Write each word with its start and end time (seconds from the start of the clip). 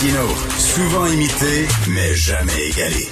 Martino, 0.00 0.28
souvent 0.58 1.06
imité, 1.08 1.66
mais 1.88 2.14
jamais 2.14 2.68
égalé. 2.70 3.08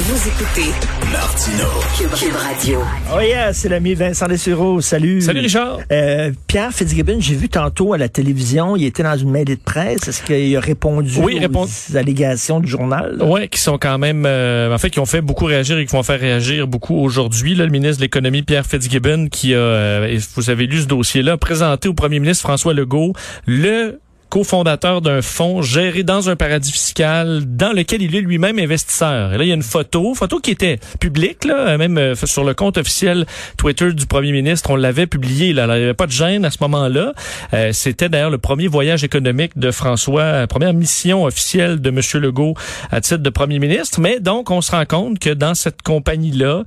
Vous 0.00 0.28
écoutez 0.28 0.70
Martino, 1.12 1.68
Cube, 1.96 2.10
Cube 2.18 2.34
Radio. 2.34 2.80
Oh 3.16 3.20
yeah, 3.20 3.52
c'est 3.52 3.68
l'ami 3.68 3.94
Vincent 3.94 4.26
Dessureau. 4.26 4.80
Salut. 4.80 5.20
Salut 5.20 5.38
Richard. 5.38 5.78
Euh, 5.92 6.32
Pierre 6.48 6.72
Fitzgibbon, 6.72 7.18
j'ai 7.20 7.36
vu 7.36 7.48
tantôt 7.48 7.92
à 7.92 7.98
la 7.98 8.08
télévision, 8.08 8.74
il 8.74 8.86
était 8.86 9.04
dans 9.04 9.16
une 9.16 9.30
mêlée 9.30 9.54
de 9.54 9.60
presse. 9.64 10.08
Est-ce 10.08 10.24
qu'il 10.24 10.56
a 10.56 10.58
répondu 10.58 11.12
Oui, 11.22 11.38
répond- 11.38 11.64
aux 11.64 11.96
allégations 11.96 12.58
du 12.58 12.66
journal? 12.66 13.22
Ouais, 13.22 13.46
qui 13.46 13.60
sont 13.60 13.78
quand 13.78 13.98
même, 13.98 14.24
euh, 14.26 14.74
en 14.74 14.78
fait, 14.78 14.90
qui 14.90 14.98
ont 14.98 15.06
fait 15.06 15.20
beaucoup 15.20 15.44
réagir 15.44 15.78
et 15.78 15.86
qui 15.86 15.92
vont 15.94 16.02
faire 16.02 16.18
réagir 16.18 16.66
beaucoup 16.66 16.96
aujourd'hui. 16.96 17.54
Le 17.54 17.68
ministre 17.68 17.98
de 17.98 18.02
l'économie 18.06 18.42
Pierre 18.42 18.66
Fitzgibbon, 18.66 19.28
qui 19.30 19.54
a, 19.54 19.58
euh, 19.58 20.06
et 20.08 20.18
vous 20.34 20.50
avez 20.50 20.66
lu 20.66 20.80
ce 20.80 20.86
dossier-là, 20.86 21.36
présenté 21.36 21.88
au 21.88 21.94
premier 21.94 22.18
ministre 22.18 22.42
François 22.42 22.74
Legault 22.74 23.12
le 23.46 24.00
cofondateur 24.30 25.02
d'un 25.02 25.22
fonds 25.22 25.60
géré 25.60 26.04
dans 26.04 26.30
un 26.30 26.36
paradis 26.36 26.70
fiscal 26.70 27.42
dans 27.44 27.72
lequel 27.72 28.00
il 28.00 28.14
est 28.14 28.20
lui-même 28.20 28.58
investisseur. 28.58 29.34
Et 29.34 29.38
là, 29.38 29.44
il 29.44 29.48
y 29.48 29.50
a 29.50 29.56
une 29.56 29.62
photo, 29.62 30.14
photo 30.14 30.38
qui 30.38 30.52
était 30.52 30.78
publique, 31.00 31.44
là, 31.44 31.76
même 31.76 31.98
euh, 31.98 32.14
sur 32.14 32.44
le 32.44 32.54
compte 32.54 32.78
officiel 32.78 33.26
Twitter 33.56 33.92
du 33.92 34.06
premier 34.06 34.30
ministre. 34.30 34.70
On 34.70 34.76
l'avait 34.76 35.08
publié, 35.08 35.52
là. 35.52 35.64
Il 35.64 35.78
n'y 35.78 35.84
avait 35.84 35.94
pas 35.94 36.06
de 36.06 36.12
gêne 36.12 36.44
à 36.44 36.50
ce 36.50 36.58
moment-là. 36.60 37.12
Euh, 37.52 37.72
C'était 37.72 38.08
d'ailleurs 38.08 38.30
le 38.30 38.38
premier 38.38 38.68
voyage 38.68 39.02
économique 39.02 39.58
de 39.58 39.72
François, 39.72 40.22
euh, 40.22 40.46
première 40.46 40.74
mission 40.74 41.24
officielle 41.24 41.80
de 41.80 41.90
M. 41.90 42.00
Legault 42.22 42.54
à 42.92 43.00
titre 43.00 43.22
de 43.22 43.30
premier 43.30 43.58
ministre. 43.58 44.00
Mais 44.00 44.20
donc, 44.20 44.50
on 44.52 44.60
se 44.60 44.70
rend 44.70 44.84
compte 44.86 45.18
que 45.18 45.30
dans 45.30 45.54
cette 45.54 45.82
compagnie-là, 45.82 46.62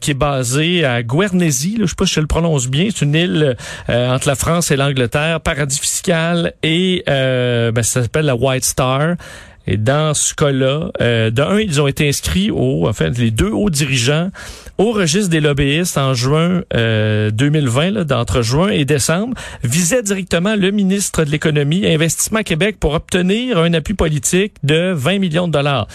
qui 0.00 0.10
est 0.10 0.14
basée 0.14 0.84
à 0.84 1.02
Guernesey, 1.02 1.78
là, 1.78 1.84
je 1.84 1.86
sais 1.86 1.94
pas 1.96 2.06
si 2.06 2.14
je 2.14 2.20
le 2.20 2.26
prononce 2.26 2.68
bien, 2.68 2.88
c'est 2.94 3.04
une 3.04 3.14
île 3.14 3.56
entre 3.88 4.28
la 4.28 4.34
France 4.34 4.70
et 4.70 4.76
l'Angleterre, 4.76 5.40
paradis 5.40 5.78
fiscal, 5.80 6.52
euh, 7.08 7.72
ben, 7.72 7.82
ça 7.82 8.02
s'appelle 8.02 8.26
la 8.26 8.36
White 8.36 8.64
Star. 8.64 9.16
Et 9.66 9.76
dans 9.76 10.12
ce 10.14 10.34
cas-là, 10.34 10.90
euh, 11.00 11.30
d'un, 11.30 11.58
ils 11.58 11.80
ont 11.80 11.86
été 11.86 12.08
inscrits 12.08 12.50
au, 12.50 12.88
en 12.88 12.92
fait, 12.92 13.16
les 13.18 13.30
deux 13.30 13.50
hauts 13.50 13.70
dirigeants 13.70 14.30
au 14.78 14.92
registre 14.92 15.30
des 15.30 15.40
lobbyistes 15.40 15.98
en 15.98 16.14
juin 16.14 16.62
euh, 16.74 17.30
2020, 17.30 17.90
là, 17.90 18.04
d'entre 18.04 18.42
juin 18.42 18.68
et 18.68 18.84
décembre, 18.84 19.34
visaient 19.62 20.02
directement 20.02 20.56
le 20.56 20.70
ministre 20.70 21.24
de 21.24 21.30
l'économie, 21.30 21.86
Investissement 21.86 22.42
Québec, 22.42 22.76
pour 22.80 22.94
obtenir 22.94 23.58
un 23.58 23.72
appui 23.74 23.94
politique 23.94 24.54
de 24.62 24.92
20 24.92 25.18
millions 25.18 25.46
de 25.46 25.52
dollars. 25.52 25.86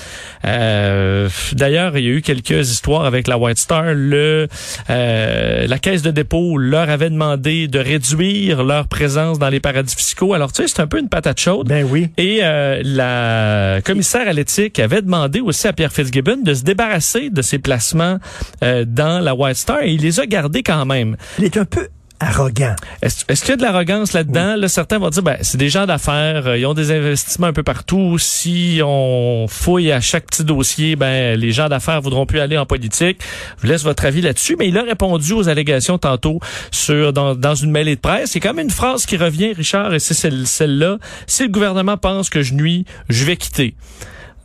Euh, 0.46 1.30
D'ailleurs, 1.54 1.98
il 1.98 2.06
y 2.06 2.08
a 2.08 2.12
eu 2.12 2.22
quelques 2.22 2.70
histoires 2.70 3.06
avec 3.06 3.28
la 3.28 3.38
White 3.38 3.58
Star. 3.58 3.94
Le, 3.94 4.48
euh, 4.90 5.68
la 5.68 5.80
caisse 5.80 6.02
de 6.02 6.12
dépôt 6.12 6.58
leur 6.58 6.90
avait 6.90 7.10
demandé 7.10 7.68
de 7.68 7.80
réduire 7.80 8.64
leur 8.64 8.88
présence 8.88 9.40
dans 9.40 9.50
les 9.50 9.60
paradis 9.60 9.96
fiscaux. 9.96 10.34
Alors, 10.34 10.52
tu 10.52 10.62
sais, 10.62 10.68
c'est 10.68 10.82
un 10.82 10.88
peu 10.88 11.00
une 11.00 11.10
patate 11.10 11.40
chaude. 11.40 11.68
Ben 11.68 11.86
oui. 11.90 12.10
Et 12.18 12.40
euh, 12.42 12.82
la 12.84 13.82
commissaire 13.82 14.28
à 14.28 14.34
l'éthique 14.34 14.80
avait 14.80 15.02
demandé 15.02 15.40
aussi 15.40 15.68
à 15.68 15.74
Pierre 15.74 15.92
Fitzgibbon 15.92 16.38
de 16.44 16.54
se 16.54 16.64
débarrasser 16.64 17.30
de 17.30 17.42
ses 17.42 17.60
placements 17.60 18.18
euh, 18.68 18.86
dans 18.88 19.20
la 19.20 19.34
White 19.34 19.58
Star 19.58 19.82
et 19.82 19.92
il 19.92 20.02
les 20.02 20.20
a 20.20 20.26
gardés 20.26 20.64
quand 20.64 20.86
même. 20.86 21.16
Il 21.40 21.46
est 21.46 21.58
un 21.58 21.66
peu 21.66 21.88
arrogant. 22.20 22.76
Est-ce 23.04 23.26
qu'il 23.42 23.50
y 23.50 23.52
a 23.52 23.58
de 23.58 23.62
l'arrogance 23.62 24.14
là-dedans? 24.14 24.56
Là, 24.56 24.68
certains 24.68 24.98
vont 24.98 25.12
dire, 25.12 25.22
ben, 25.22 25.38
c'est 25.42 25.60
des 25.60 25.70
gens 25.70 25.86
d'affaires, 25.86 26.48
euh, 26.48 26.58
ils 26.58 26.66
ont 26.66 26.74
des 26.74 26.90
investissements 26.92 27.46
un 27.46 27.54
peu 27.54 27.62
partout. 27.62 28.18
Si 28.18 28.82
on 28.84 29.46
fouille 29.48 29.92
à 29.92 30.02
chaque 30.02 30.26
petit 30.26 30.44
dossier, 30.44 30.96
ben, 30.96 31.40
les 31.40 31.52
gens 31.52 31.70
d'affaires 31.70 32.02
voudront 32.02 32.26
plus 32.26 32.40
aller 32.40 32.58
en 32.58 32.66
politique. 32.66 33.20
Je 33.58 33.62
vous 33.62 33.68
laisse 33.72 33.84
votre 33.84 34.04
avis 34.06 34.22
là-dessus, 34.22 34.56
mais 34.58 34.68
il 34.68 34.78
a 34.80 34.82
répondu 34.82 35.34
aux 35.34 35.48
allégations 35.48 36.00
tantôt 36.00 36.40
sur 36.72 37.14
dans, 37.14 37.36
dans 37.36 37.54
une 37.54 37.70
mêlée 37.70 37.96
de 37.96 38.02
presse. 38.02 38.32
C'est 38.32 38.40
quand 38.40 38.56
même 38.56 38.66
une 38.66 38.72
phrase 38.72 39.06
qui 39.06 39.16
revient, 39.18 39.54
Richard, 39.54 39.94
et 39.94 40.00
c'est 40.00 40.16
celle- 40.16 40.48
celle-là. 40.48 40.98
Si 41.28 41.44
le 41.44 41.50
gouvernement 41.50 41.98
pense 41.98 42.32
que 42.32 42.42
je 42.42 42.56
nuis, 42.56 42.86
je 43.10 43.26
vais 43.26 43.36
quitter. 43.36 43.76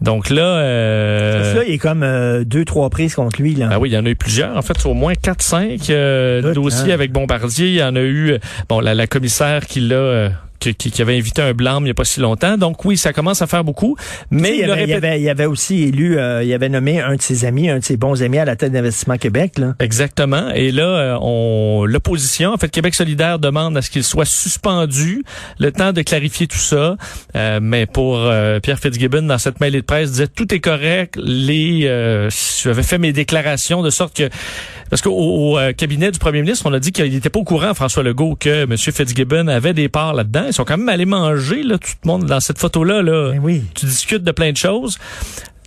Donc 0.03 0.31
là, 0.31 0.43
euh, 0.43 1.55
Là, 1.55 1.65
il 1.65 1.75
est 1.75 1.79
comme 1.79 2.03
euh, 2.03 2.45
deux, 2.45 2.65
trois 2.65 2.91
prises 2.91 3.15
contre 3.15 3.41
lui. 3.41 3.55
Là. 3.55 3.69
ah 3.71 3.79
oui, 3.79 3.91
il 3.91 3.93
y 3.93 3.99
en 3.99 4.05
a 4.05 4.11
eu 4.11 4.17
plusieurs. 4.17 4.57
En 4.57 4.63
fait, 4.63 4.75
c'est 4.79 4.89
au 4.89 4.95
moins 4.95 5.13
4-5 5.13 5.87
euh, 5.91 6.53
dossiers 6.55 6.91
hein. 6.91 6.95
avec 6.95 7.13
Bombardier. 7.13 7.69
Il 7.69 7.75
y 7.75 7.83
en 7.83 7.95
a 7.95 8.01
eu, 8.01 8.33
euh, 8.33 8.39
bon, 8.69 8.81
la, 8.81 8.95
la 8.95 9.07
commissaire 9.07 9.67
qui 9.67 9.81
l'a... 9.81 10.31
qui, 10.63 10.91
qui- 10.91 11.03
avait 11.03 11.17
invité 11.17 11.43
un 11.43 11.53
blâme 11.53 11.83
il 11.83 11.85
n'y 11.87 11.91
a 11.91 11.95
pas 11.95 12.05
si 12.05 12.21
longtemps. 12.21 12.57
Donc 12.57 12.85
oui, 12.85 12.97
ça 12.97 13.13
commence 13.13 13.43
à 13.43 13.47
faire 13.47 13.65
beaucoup. 13.65 13.97
Tu 13.99 14.05
sais, 14.05 14.27
Mais 14.31 14.59
il, 14.59 14.71
avait, 14.71 14.85
il, 14.85 14.93
avait, 14.93 15.21
il 15.21 15.29
avait 15.29 15.47
aussi 15.47 15.83
élu, 15.83 16.19
euh, 16.19 16.45
il 16.45 16.53
avait 16.53 16.69
nommé 16.69 17.01
un 17.01 17.17
de 17.17 17.23
ses 17.23 17.45
amis, 17.45 17.69
un 17.69 17.79
de 17.81 17.85
ses 17.85 17.97
bons 17.97 18.23
amis 18.23 18.39
à 18.39 18.45
la 18.45 18.57
tête 18.57 18.73
d'Investissement 18.73 19.17
Québec. 19.19 19.59
Là. 19.59 19.75
Exactement. 19.81 20.51
Et 20.51 20.71
là, 20.71 20.85
euh, 20.85 21.19
on 21.21 21.85
l'opposition, 21.87 22.53
en 22.53 22.57
fait, 22.57 22.69
Québec 22.71 22.95
solidaire 22.95 23.39
demande 23.39 23.77
à 23.77 23.83
ce 23.83 23.91
qu'il 23.91 24.05
soit 24.05 24.25
suspendu, 24.25 25.25
le 25.59 25.73
temps 25.73 25.93
de 25.93 26.03
clarifier 26.03 26.47
tout 26.47 26.59
ça. 26.59 26.97
Euh, 27.37 27.59
mais 27.63 27.87
pour 27.87 28.19
euh, 28.19 28.61
Pierre 28.61 28.79
Fitzgibbon, 28.79 29.23
dans 29.23 29.39
cette 29.39 29.61
mail 29.61 29.73
de 29.73 29.81
presse, 29.81 30.11
disait 30.13 30.29
tout 30.29 30.55
est 30.55 30.61
correct. 30.61 31.19
Les, 31.23 31.87
euh, 31.87 32.31
j'avais 32.63 32.83
fait 32.83 32.99
mes 32.99 33.13
déclarations 33.13 33.83
de 33.83 33.91
sorte 33.91 34.17
que 34.17 34.29
parce 34.91 35.01
qu'au 35.01 35.13
au, 35.13 35.59
euh, 35.59 35.73
cabinet 35.73 36.11
du 36.11 36.19
premier 36.19 36.43
ministre, 36.43 36.67
on 36.67 36.73
a 36.75 36.79
dit 36.79 36.93
qu'il 36.93 37.11
n'était 37.11 37.31
pas 37.31 37.41
au 37.41 37.45
courant, 37.45 37.73
François 37.73 38.03
Legault, 38.03 38.37
que 38.39 38.65
M. 38.65 38.77
Fitzgibbon 38.77 39.49
avait 39.49 39.73
des 39.73 39.89
parts 39.89 40.13
là-dedans. 40.13 40.45
Ils 40.53 40.55
sont 40.55 40.65
quand 40.67 40.77
même 40.77 40.89
allés 40.91 41.07
manger, 41.07 41.63
là, 41.63 41.79
tout 41.79 41.89
le 42.05 42.07
monde, 42.09 42.27
dans 42.27 42.39
cette 42.41 42.59
photo-là. 42.59 43.01
Là, 43.01 43.31
Ben 43.33 43.41
oui. 43.43 43.63
tu 43.75 43.87
discutes 43.87 44.23
de 44.23 44.33
plein 44.33 44.53
de 44.53 44.57
choses. 44.59 44.99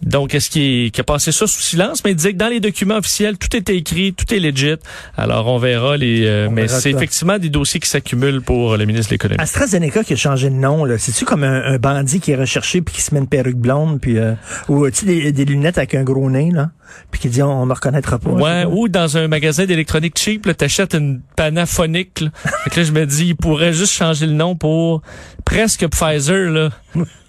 Donc, 0.02 0.36
est-ce 0.36 0.50
qu'il 0.50 0.92
qui 0.92 1.02
a 1.02 1.04
passé 1.04 1.32
ça 1.32 1.48
sous 1.48 1.62
silence? 1.62 2.04
Mais 2.04 2.12
il 2.12 2.16
disait 2.16 2.34
que 2.34 2.38
dans 2.38 2.50
les 2.50 2.60
documents 2.60 2.98
officiels, 2.98 3.38
tout 3.38 3.56
était 3.56 3.78
écrit, 3.78 4.14
tout 4.14 4.32
est 4.34 4.40
legit. 4.40 4.76
Alors, 5.18 5.48
on 5.48 5.58
verra 5.58 5.98
les... 5.98 6.26
euh, 6.26 6.48
On 6.48 6.52
mais 6.52 6.68
c'est 6.68 6.92
effectivement 6.92 7.40
des 7.40 7.50
dossiers 7.50 7.80
qui 7.80 7.90
s'accumulent 7.90 8.42
pour 8.42 8.78
le 8.78 8.86
ministre 8.86 9.10
de 9.10 9.14
l'économie. 9.14 9.42
AstraZeneca 9.42 10.04
qui 10.04 10.14
a 10.14 10.16
changé 10.18 10.50
de 10.50 10.56
nom, 10.56 10.86
là, 10.86 10.98
c'est-tu 10.98 11.26
comme 11.26 11.44
un, 11.44 11.64
un 11.64 11.78
bandit 11.78 12.20
qui 12.20 12.32
est 12.32 12.36
recherché 12.36 12.82
puis 12.82 12.96
qui 12.96 13.02
se 13.02 13.14
met 13.14 13.20
une 13.22 13.28
perruque 13.28 13.56
blonde 13.58 14.00
puis 14.02 14.18
euh, 14.18 14.34
ou 14.68 14.90
tu 14.90 15.06
des, 15.06 15.32
des 15.32 15.46
lunettes 15.46 15.78
avec 15.78 15.96
un 15.96 16.04
gros 16.04 16.30
nez 16.30 16.52
là, 16.52 16.72
puis 17.12 17.22
qui 17.22 17.30
dit 17.30 17.42
on, 17.42 17.62
on 17.62 17.66
me 17.66 17.74
reconnaîtra 17.74 18.20
pas. 18.20 18.30
Ouais, 18.30 18.66
ou 18.70 18.88
dans 18.90 19.18
un 19.18 19.28
magasin 19.28 19.66
d'électronique 19.66 20.18
cheap, 20.20 20.56
t'achètes 20.58 20.94
une 20.94 21.22
panaphonique. 21.36 22.22
Là. 22.22 22.30
Fait 22.64 22.70
que 22.70 22.80
là, 22.82 22.86
je 22.86 22.92
me 22.92 23.06
dis, 23.06 23.28
il 23.28 23.36
pourrait 23.36 23.74
juste 23.74 23.94
changer 23.94 24.26
le 24.28 24.34
nom 24.34 24.56
pour 24.56 25.02
presque 25.46 25.88
Pfizer, 25.88 26.50
là. 26.52 26.70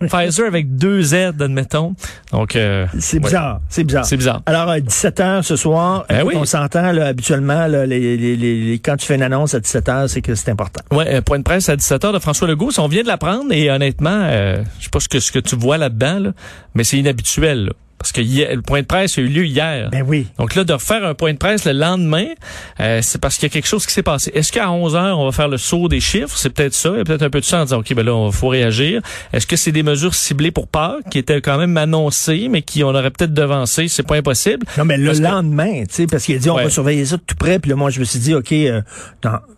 Pfizer 0.01 0.47
avec 0.47 0.77
deux 0.77 1.01
Z, 1.03 1.15
admettons. 1.41 1.95
Donc, 2.33 2.55
euh, 2.57 2.87
C'est 2.99 3.17
ouais. 3.19 3.25
bizarre, 3.25 3.61
c'est 3.69 3.85
bizarre. 3.85 4.05
C'est 4.05 4.17
bizarre. 4.17 4.43
Alors, 4.47 4.69
à 4.69 4.79
17h 4.81 5.43
ce 5.43 5.57
soir, 5.57 6.05
Ben 6.09 6.19
écoute, 6.21 6.33
oui. 6.35 6.39
on 6.39 6.45
s'entend 6.45 6.93
là, 6.93 7.07
habituellement, 7.07 7.67
là, 7.67 7.87
les, 7.87 8.17
les, 8.17 8.37
les, 8.37 8.65
les- 8.65 8.79
quand 8.79 8.97
tu 8.97 9.07
fais 9.07 9.15
une 9.15 9.23
annonce 9.23 9.55
à 9.55 9.61
17h, 9.61 10.09
c'est 10.09 10.21
que 10.23 10.35
c'est 10.35 10.51
important. 10.51 10.83
Ouais, 10.91 11.07
euh, 11.15 11.21
point 11.23 11.39
de 11.39 11.45
presse 11.45 11.69
à 11.69 11.77
17h 11.77 12.13
de 12.13 12.19
François 12.19 12.47
Legault. 12.49 12.71
Si 12.71 12.81
on 12.81 12.89
vient 12.89 13.03
de 13.03 13.09
l'apprendre 13.09 13.53
et 13.53 13.71
honnêtement, 13.71 14.21
euh, 14.25 14.63
je 14.79 14.85
sais 14.85 14.91
pas 14.91 15.01
ce 15.01 15.09
que, 15.09 15.21
ce 15.21 15.33
que 15.33 15.39
tu 15.39 15.57
vois 15.57 15.79
là-dedans, 15.79 16.19
là, 16.19 16.31
mais 16.75 16.85
c'est 16.85 16.99
inhabituel. 16.99 17.67
là. 17.67 17.73
Parce 17.99 18.13
que 18.13 18.21
hier- 18.21 18.55
le 18.55 18.63
point 18.63 18.83
de 18.83 18.87
presse 18.87 19.17
a 19.19 19.23
eu 19.23 19.27
lieu 19.29 19.45
hier. 19.47 19.89
Ben 19.91 20.05
oui. 20.07 20.27
Donc 20.39 20.55
là, 20.55 20.65
de 20.65 20.73
refaire 20.73 21.05
un 21.05 21.15
point 21.15 21.33
de 21.33 21.39
presse 21.39 21.65
le 21.65 21.73
lendemain, 21.73 22.27
euh, 22.81 23.01
c'est 23.03 23.21
parce 23.21 23.37
qu'il 23.37 23.45
y 23.45 23.51
a 23.51 23.53
quelque 23.53 23.67
chose 23.67 23.87
qui 23.87 23.93
s'est 23.93 24.03
passé. 24.03 24.31
Est-ce 24.35 24.53
qu'à 24.53 24.71
11 24.71 24.95
heures, 24.95 25.19
on 25.19 25.25
va 25.25 25.33
faire 25.33 25.49
le 25.49 25.57
saut 25.57 25.89
des 25.89 26.01
chiffres? 26.01 26.37
C'est 26.37 26.51
peut-être 26.51 26.75
ça. 26.75 26.91
Il 26.93 26.99
y 26.99 27.01
a 27.01 27.05
peut-être 27.05 27.23
un 27.23 27.31
peu 27.31 27.41
de 27.41 27.45
ça 27.45 27.61
en 27.61 27.65
disant, 27.65 27.79
OK, 27.79 27.95
ben 27.95 28.05
là, 28.05 28.27
il 28.27 28.33
faut 28.33 28.49
réagir. 28.49 29.01
Est-ce 29.33 29.47
que 29.47 29.57
c'est 29.57 29.73
des 29.73 29.83
mesures 29.83 30.15
ciblées 30.15 30.51
pour 30.51 30.69
Pâques 30.69 31.09
qui 31.11 31.19
étaient 31.19 31.41
quand 31.41 31.57
même 31.59 31.77
annoncées, 31.77 32.49
mais 32.51 32.63
qui 32.63 32.85
on 32.85 32.89
aurait 32.91 33.11
peut-être 33.11 33.33
devancé? 33.35 33.89
C'est 33.89 34.07
pas 34.07 34.17
impossible. 34.17 34.67
Non, 34.79 34.85
mais 34.85 34.99
le 34.99 35.07
Parce 35.07 35.19
que- 35.19 35.25
lendemain, 35.25 35.81
tu 35.89 35.95
sais, 35.95 36.07
parce 36.07 36.25
qu'il 36.25 36.37
a 36.37 36.39
dit 36.39 36.51
on 36.51 36.57
Ouais. 36.57 36.65
va 36.65 36.71
surveiller 36.71 37.05
ça 37.07 37.17
de 37.17 37.23
tout 37.27 37.37
près, 37.37 37.59
puis 37.59 37.71
là, 37.71 37.77
moi, 37.77 37.91
je 37.91 37.99
me 38.01 38.05
suis 38.05 38.19
dit, 38.19 38.35
OK, 38.35 38.53
euh, 38.53 38.83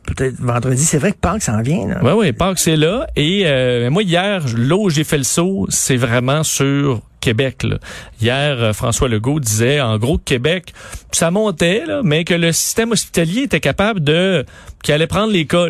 peut-être 0.06 0.37
vendredi, 0.41 0.84
c'est 0.84 0.99
vrai 0.99 1.12
que 1.12 1.19
Pâques 1.19 1.43
s'en 1.43 1.61
vient. 1.61 1.87
Là. 1.88 1.99
Oui, 2.02 2.12
oui, 2.17 2.32
Pâques, 2.32 2.58
c'est 2.58 2.76
là. 2.76 3.06
Et 3.17 3.43
euh, 3.46 3.91
moi, 3.91 4.02
hier, 4.02 4.43
là 4.56 4.76
où 4.76 4.88
j'ai 4.91 5.05
fait 5.05 5.19
le 5.19 5.25
saut, 5.25 5.67
c'est 5.69 5.96
vraiment 5.96 6.43
sur 6.44 7.02
Québec. 7.20 7.62
là. 7.62 7.79
Hier, 8.20 8.56
euh, 8.59 8.73
François 8.73 9.09
Legault 9.09 9.41
disait, 9.41 9.81
en 9.81 9.99
gros, 9.99 10.19
Québec, 10.19 10.73
ça 11.12 11.31
montait, 11.31 11.85
mais 12.03 12.25
que 12.25 12.35
le 12.35 12.53
système 12.53 12.93
hospitalier 12.93 13.43
était 13.43 13.61
capable 13.61 14.00
de... 14.00 14.44
qu'il 14.82 14.94
allait 14.94 15.06
prendre 15.06 15.32
les 15.32 15.47
cas. 15.47 15.67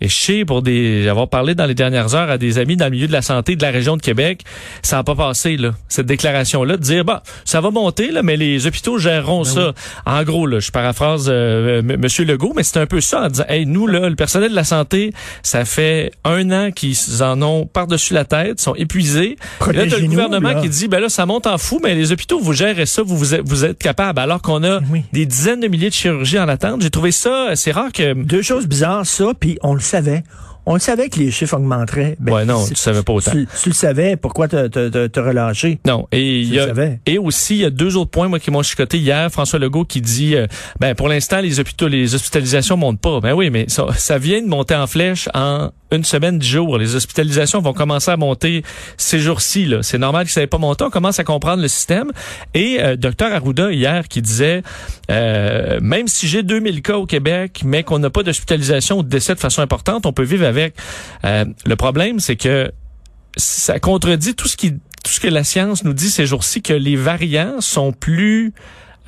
Et 0.00 0.08
je 0.08 0.14
sais, 0.16 0.44
pour 0.44 0.62
des, 0.62 1.08
avoir 1.08 1.28
parlé 1.28 1.54
dans 1.54 1.66
les 1.66 1.74
dernières 1.74 2.14
heures 2.14 2.30
à 2.30 2.38
des 2.38 2.58
amis 2.58 2.76
dans 2.76 2.84
le 2.86 2.90
milieu 2.92 3.06
de 3.08 3.12
la 3.12 3.22
santé 3.22 3.56
de 3.56 3.62
la 3.62 3.70
région 3.70 3.96
de 3.96 4.02
Québec, 4.02 4.42
ça 4.82 4.96
n'a 4.96 5.04
pas 5.04 5.14
passé, 5.14 5.56
là, 5.56 5.72
cette 5.88 6.06
déclaration-là, 6.06 6.76
de 6.76 6.82
dire, 6.82 7.04
bah, 7.04 7.22
ça 7.44 7.60
va 7.60 7.70
monter, 7.70 8.10
là, 8.10 8.22
mais 8.22 8.36
les 8.36 8.66
hôpitaux 8.66 8.98
géreront 8.98 9.42
Ben 9.42 9.50
ça. 9.50 9.72
En 10.06 10.22
gros, 10.22 10.46
là, 10.46 10.60
je 10.60 10.70
paraphrase 10.70 11.26
euh, 11.28 11.80
M- 11.80 11.96
Monsieur 12.00 12.24
Legault, 12.24 12.52
mais 12.54 12.62
c'est 12.62 12.78
un 12.78 12.86
peu 12.86 13.00
ça, 13.00 13.22
en 13.24 13.28
disant, 13.28 13.44
hey, 13.48 13.66
nous, 13.66 13.86
là, 13.86 14.08
le 14.08 14.16
personnel 14.16 14.50
de 14.50 14.56
la 14.56 14.64
santé, 14.64 15.12
ça 15.42 15.64
fait 15.64 16.12
un 16.24 16.50
an 16.50 16.70
qu'ils 16.70 16.96
en 17.22 17.40
ont 17.42 17.66
par-dessus 17.66 18.14
la 18.14 18.24
tête, 18.24 18.60
sont 18.60 18.74
épuisés. 18.74 19.36
Et 19.68 19.72
là, 19.72 19.86
t'as 19.88 19.98
le 19.98 20.06
gouvernement 20.06 20.52
là. 20.52 20.60
qui 20.62 20.68
dit, 20.68 20.88
ben 20.88 21.00
là, 21.00 21.08
ça 21.08 21.26
monte 21.26 21.46
en 21.46 21.58
fou, 21.58 21.80
mais 21.82 21.94
les 21.94 22.12
hôpitaux, 22.12 22.38
vous 22.40 22.52
gérez 22.52 22.86
ça, 22.86 23.02
vous, 23.02 23.16
vous 23.16 23.34
êtes, 23.34 23.42
vous 23.46 23.64
êtes 23.64 23.78
capable. 23.78 24.18
Alors 24.20 24.42
qu'on 24.42 24.62
a 24.64 24.80
Oui. 24.90 25.02
des 25.12 25.26
dizaines 25.26 25.60
de 25.60 25.68
milliers 25.68 25.88
de 25.88 25.94
chirurgies 25.94 26.38
en 26.38 26.48
attente. 26.48 26.82
J'ai 26.82 26.90
trouvé 26.90 27.10
ça, 27.10 27.50
c'est 27.54 27.72
rare 27.72 27.92
que 27.92 28.14
Deux 28.14 28.42
choses 28.42 28.66
bizarres, 28.66 29.06
ça, 29.06 29.32
puis 29.38 29.58
on 29.62 29.74
le 29.74 29.80
savait. 29.88 30.22
On 30.70 30.74
le 30.74 30.80
savait 30.80 31.08
que 31.08 31.18
les 31.18 31.30
chiffres 31.30 31.56
augmenteraient. 31.56 32.16
Ben, 32.20 32.30
Ouais, 32.34 32.44
non, 32.44 32.62
tu 32.66 32.74
savais 32.74 33.02
pas 33.02 33.14
autant. 33.14 33.30
Tu, 33.30 33.48
tu 33.62 33.70
le 33.70 33.74
savais, 33.74 34.16
pourquoi 34.16 34.48
te, 34.48 34.66
te, 34.66 35.06
te, 35.06 35.18
relâcher? 35.20 35.80
Non, 35.86 36.06
et 36.12 36.40
il 36.40 36.52
y 36.52 36.60
a, 36.60 36.66
et 37.06 37.16
aussi 37.16 37.54
il 37.54 37.60
y 37.60 37.64
a 37.64 37.70
deux 37.70 37.96
autres 37.96 38.10
points 38.10 38.28
moi 38.28 38.38
qui 38.38 38.50
m'ont 38.50 38.62
chicoté 38.62 38.98
hier. 38.98 39.30
François 39.30 39.58
Legault 39.58 39.86
qui 39.86 40.02
dit, 40.02 40.36
euh, 40.36 40.46
ben 40.78 40.94
pour 40.94 41.08
l'instant 41.08 41.40
les 41.40 41.58
hôpitaux, 41.58 41.88
les 41.88 42.14
hospitalisations 42.14 42.76
montent 42.76 43.00
pas. 43.00 43.20
Ben 43.20 43.32
oui, 43.32 43.48
mais 43.48 43.64
ça, 43.68 43.86
ça 43.96 44.18
vient 44.18 44.42
de 44.42 44.46
monter 44.46 44.74
en 44.74 44.86
flèche 44.86 45.30
en 45.32 45.70
une 45.90 46.04
semaine, 46.04 46.38
dix 46.38 46.48
jours. 46.48 46.78
Les 46.78 46.94
hospitalisations 46.94 47.60
vont 47.60 47.72
commencer 47.72 48.10
à 48.10 48.16
monter 48.16 48.62
ces 48.96 49.18
jours-ci. 49.18 49.72
C'est 49.82 49.98
normal 49.98 50.26
que 50.26 50.30
ça 50.30 50.40
n'ait 50.40 50.46
pas 50.46 50.58
monté. 50.58 50.84
On 50.84 50.90
commence 50.90 51.18
à 51.18 51.24
comprendre 51.24 51.62
le 51.62 51.68
système. 51.68 52.10
Et 52.54 52.78
euh, 52.80 52.96
docteur 52.96 53.32
Arruda 53.32 53.72
hier 53.72 54.08
qui 54.08 54.22
disait, 54.22 54.62
euh, 55.10 55.78
même 55.80 56.08
si 56.08 56.28
j'ai 56.28 56.42
2000 56.42 56.82
cas 56.82 56.96
au 56.96 57.06
Québec, 57.06 57.62
mais 57.64 57.82
qu'on 57.82 57.98
n'a 57.98 58.10
pas 58.10 58.22
d'hospitalisation 58.22 58.98
ou 58.98 59.02
de 59.02 59.08
décès 59.08 59.34
de 59.34 59.40
façon 59.40 59.62
importante, 59.62 60.06
on 60.06 60.12
peut 60.12 60.24
vivre 60.24 60.46
avec. 60.46 60.74
Euh, 61.24 61.44
le 61.64 61.76
problème, 61.76 62.20
c'est 62.20 62.36
que 62.36 62.70
ça 63.36 63.78
contredit 63.78 64.34
tout 64.34 64.48
ce 64.48 64.56
qui 64.56 64.74
tout 65.04 65.12
ce 65.12 65.20
que 65.20 65.28
la 65.28 65.44
science 65.44 65.84
nous 65.84 65.92
dit 65.92 66.10
ces 66.10 66.26
jours-ci 66.26 66.60
que 66.60 66.72
les 66.72 66.96
variants 66.96 67.60
sont 67.60 67.92
plus 67.92 68.52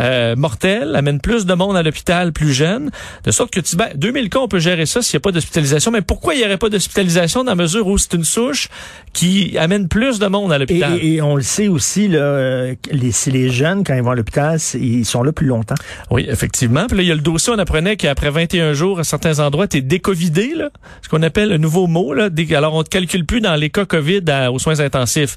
euh, 0.00 0.34
mortels, 0.36 0.96
amènent 0.96 1.20
plus 1.20 1.46
de 1.46 1.54
monde 1.54 1.76
à 1.76 1.82
l'hôpital 1.82 2.32
plus 2.32 2.52
jeune, 2.52 2.90
de 3.24 3.30
sorte 3.30 3.52
que 3.52 3.60
tu 3.60 3.76
ben 3.76 3.88
2000 3.94 4.28
cas 4.30 4.38
on 4.40 4.48
peut 4.48 4.58
gérer 4.58 4.86
ça 4.86 5.02
s'il 5.02 5.16
n'y 5.16 5.20
a 5.20 5.24
pas 5.24 5.32
d'hospitalisation, 5.32 5.90
mais 5.90 6.00
pourquoi 6.02 6.34
il 6.34 6.38
n'y 6.38 6.44
aurait 6.44 6.58
pas 6.58 6.68
d'hospitalisation 6.70 7.44
dans 7.44 7.52
la 7.52 7.56
mesure 7.56 7.86
où 7.86 7.98
c'est 7.98 8.14
une 8.14 8.24
souche 8.24 8.68
qui 9.12 9.56
amène 9.58 9.88
plus 9.88 10.18
de 10.18 10.26
monde 10.26 10.52
à 10.52 10.58
l'hôpital? 10.58 10.98
et- 11.02 11.14
et 11.14 11.22
on 11.22 11.36
le 11.36 11.42
sait 11.42 11.68
aussi, 11.68 12.08
là, 12.08 12.72
les, 12.90 13.12
c'est 13.12 13.30
les 13.30 13.50
jeunes, 13.50 13.84
quand 13.84 13.94
ils 13.94 14.02
vont 14.02 14.12
à 14.12 14.14
l'hôpital, 14.14 14.58
ils 14.74 15.04
sont 15.04 15.22
là 15.22 15.32
plus 15.32 15.46
longtemps. 15.46 15.74
Oui, 16.10 16.24
effectivement. 16.28 16.86
Puis 16.86 16.96
là, 16.96 17.02
il 17.02 17.08
y 17.08 17.12
a 17.12 17.14
le 17.14 17.20
dossier, 17.20 17.52
on 17.54 17.58
apprenait 17.58 17.96
qu'après 17.96 18.30
21 18.30 18.72
jours, 18.72 19.00
à 19.00 19.04
certains 19.04 19.38
endroits, 19.40 19.66
tu 19.68 19.78
es 19.78 19.80
décovidé, 19.82 20.54
là, 20.54 20.70
ce 21.02 21.08
qu'on 21.08 21.22
appelle 21.22 21.48
le 21.50 21.58
nouveau 21.58 21.86
mot. 21.86 22.14
Là, 22.14 22.28
alors, 22.56 22.74
on 22.74 22.82
te 22.84 22.88
calcule 22.88 23.26
plus 23.26 23.40
dans 23.40 23.54
les 23.56 23.70
cas 23.70 23.84
COVID 23.84 24.22
à- 24.28 24.50
aux 24.52 24.58
soins 24.58 24.80
intensifs. 24.80 25.36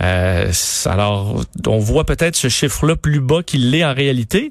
Euh, 0.00 0.50
alors, 0.86 1.42
on 1.66 1.78
voit 1.78 2.04
peut-être 2.04 2.36
ce 2.36 2.48
chiffre-là 2.48 2.96
plus 2.96 3.20
bas 3.20 3.42
qu'il 3.44 3.70
l'est 3.70 3.84
en 3.84 3.88
réalité 3.94 4.01
réalité. 4.02 4.48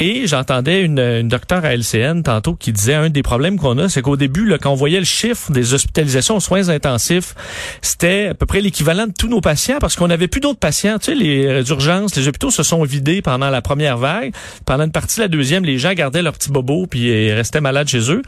Et 0.00 0.26
j'entendais 0.26 0.82
une, 0.82 0.98
une 0.98 1.28
docteure 1.28 1.64
à 1.64 1.74
LCN 1.74 2.22
tantôt 2.22 2.54
qui 2.54 2.72
disait 2.72 2.94
un 2.94 3.10
des 3.10 3.22
problèmes 3.22 3.58
qu'on 3.58 3.78
a, 3.78 3.88
c'est 3.88 4.02
qu'au 4.02 4.16
début, 4.16 4.44
là, 4.44 4.58
quand 4.58 4.72
on 4.72 4.74
voyait 4.74 4.98
le 4.98 5.04
chiffre 5.04 5.52
des 5.52 5.72
hospitalisations 5.72 6.36
aux 6.36 6.40
soins 6.40 6.68
intensifs, 6.68 7.34
c'était 7.80 8.28
à 8.30 8.34
peu 8.34 8.44
près 8.44 8.60
l'équivalent 8.60 9.06
de 9.06 9.12
tous 9.16 9.28
nos 9.28 9.40
patients 9.40 9.78
parce 9.80 9.94
qu'on 9.94 10.08
n'avait 10.08 10.26
plus 10.26 10.40
d'autres 10.40 10.58
patients. 10.58 10.98
Tu 10.98 11.12
sais, 11.12 11.14
les 11.14 11.46
euh, 11.46 11.62
urgences, 11.64 12.16
les 12.16 12.26
hôpitaux 12.26 12.50
se 12.50 12.64
sont 12.64 12.82
vidés 12.82 13.22
pendant 13.22 13.50
la 13.50 13.62
première 13.62 13.96
vague. 13.96 14.34
Pendant 14.66 14.84
une 14.84 14.92
partie 14.92 15.16
de 15.16 15.22
la 15.22 15.28
deuxième, 15.28 15.64
les 15.64 15.78
gens 15.78 15.92
gardaient 15.92 16.22
leurs 16.22 16.34
petits 16.34 16.50
bobos 16.50 16.86
puis 16.86 17.02
ils 17.02 17.32
restaient 17.32 17.60
malades 17.60 17.88
chez 17.88 18.10
eux. 18.10 18.22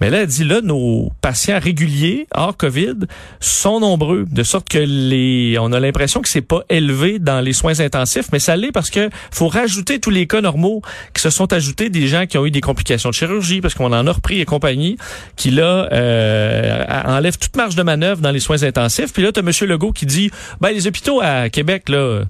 Mais 0.00 0.08
là, 0.08 0.22
elle 0.22 0.26
dit 0.26 0.44
là, 0.44 0.62
nos 0.62 1.12
patients 1.20 1.58
réguliers 1.60 2.26
hors 2.34 2.56
COVID 2.56 3.00
sont 3.40 3.80
nombreux, 3.80 4.24
de 4.30 4.42
sorte 4.42 4.68
que 4.68 4.78
les, 4.78 5.58
on 5.60 5.72
a 5.72 5.80
l'impression 5.80 6.22
que 6.22 6.28
c'est 6.28 6.40
pas 6.40 6.62
élevé 6.70 7.18
dans 7.18 7.40
les 7.40 7.52
soins 7.52 7.80
intensifs, 7.80 8.26
mais 8.32 8.38
ça 8.38 8.56
l'est 8.56 8.72
parce 8.72 8.88
que 8.88 9.10
faut 9.30 9.48
rajouter 9.48 10.00
tous 10.00 10.10
les 10.10 10.26
cas 10.26 10.40
normaux 10.40 10.80
qui 11.14 11.22
se 11.22 11.30
sont 11.30 11.52
ajoutés 11.52 11.88
des 11.88 12.06
gens 12.08 12.26
qui 12.26 12.38
ont 12.38 12.46
eu 12.46 12.50
des 12.50 12.60
complications 12.60 13.10
de 13.10 13.14
chirurgie 13.14 13.60
parce 13.60 13.74
qu'on 13.74 13.92
en 13.92 14.06
a 14.06 14.12
repris 14.12 14.40
et 14.40 14.44
compagnie, 14.44 14.96
qui 15.36 15.50
là 15.50 15.88
euh, 15.92 16.84
enlève 17.06 17.38
toute 17.38 17.56
marge 17.56 17.74
de 17.74 17.82
manœuvre 17.82 18.20
dans 18.20 18.30
les 18.30 18.40
soins 18.40 18.62
intensifs. 18.62 19.12
Puis 19.12 19.22
là, 19.22 19.32
tu 19.32 19.40
as 19.40 19.42
M. 19.42 19.68
Legault 19.68 19.92
qui 19.92 20.06
dit, 20.06 20.30
ben 20.60 20.70
les 20.70 20.86
hôpitaux 20.86 21.20
à 21.22 21.48
Québec 21.48 21.88
là. 21.88 22.22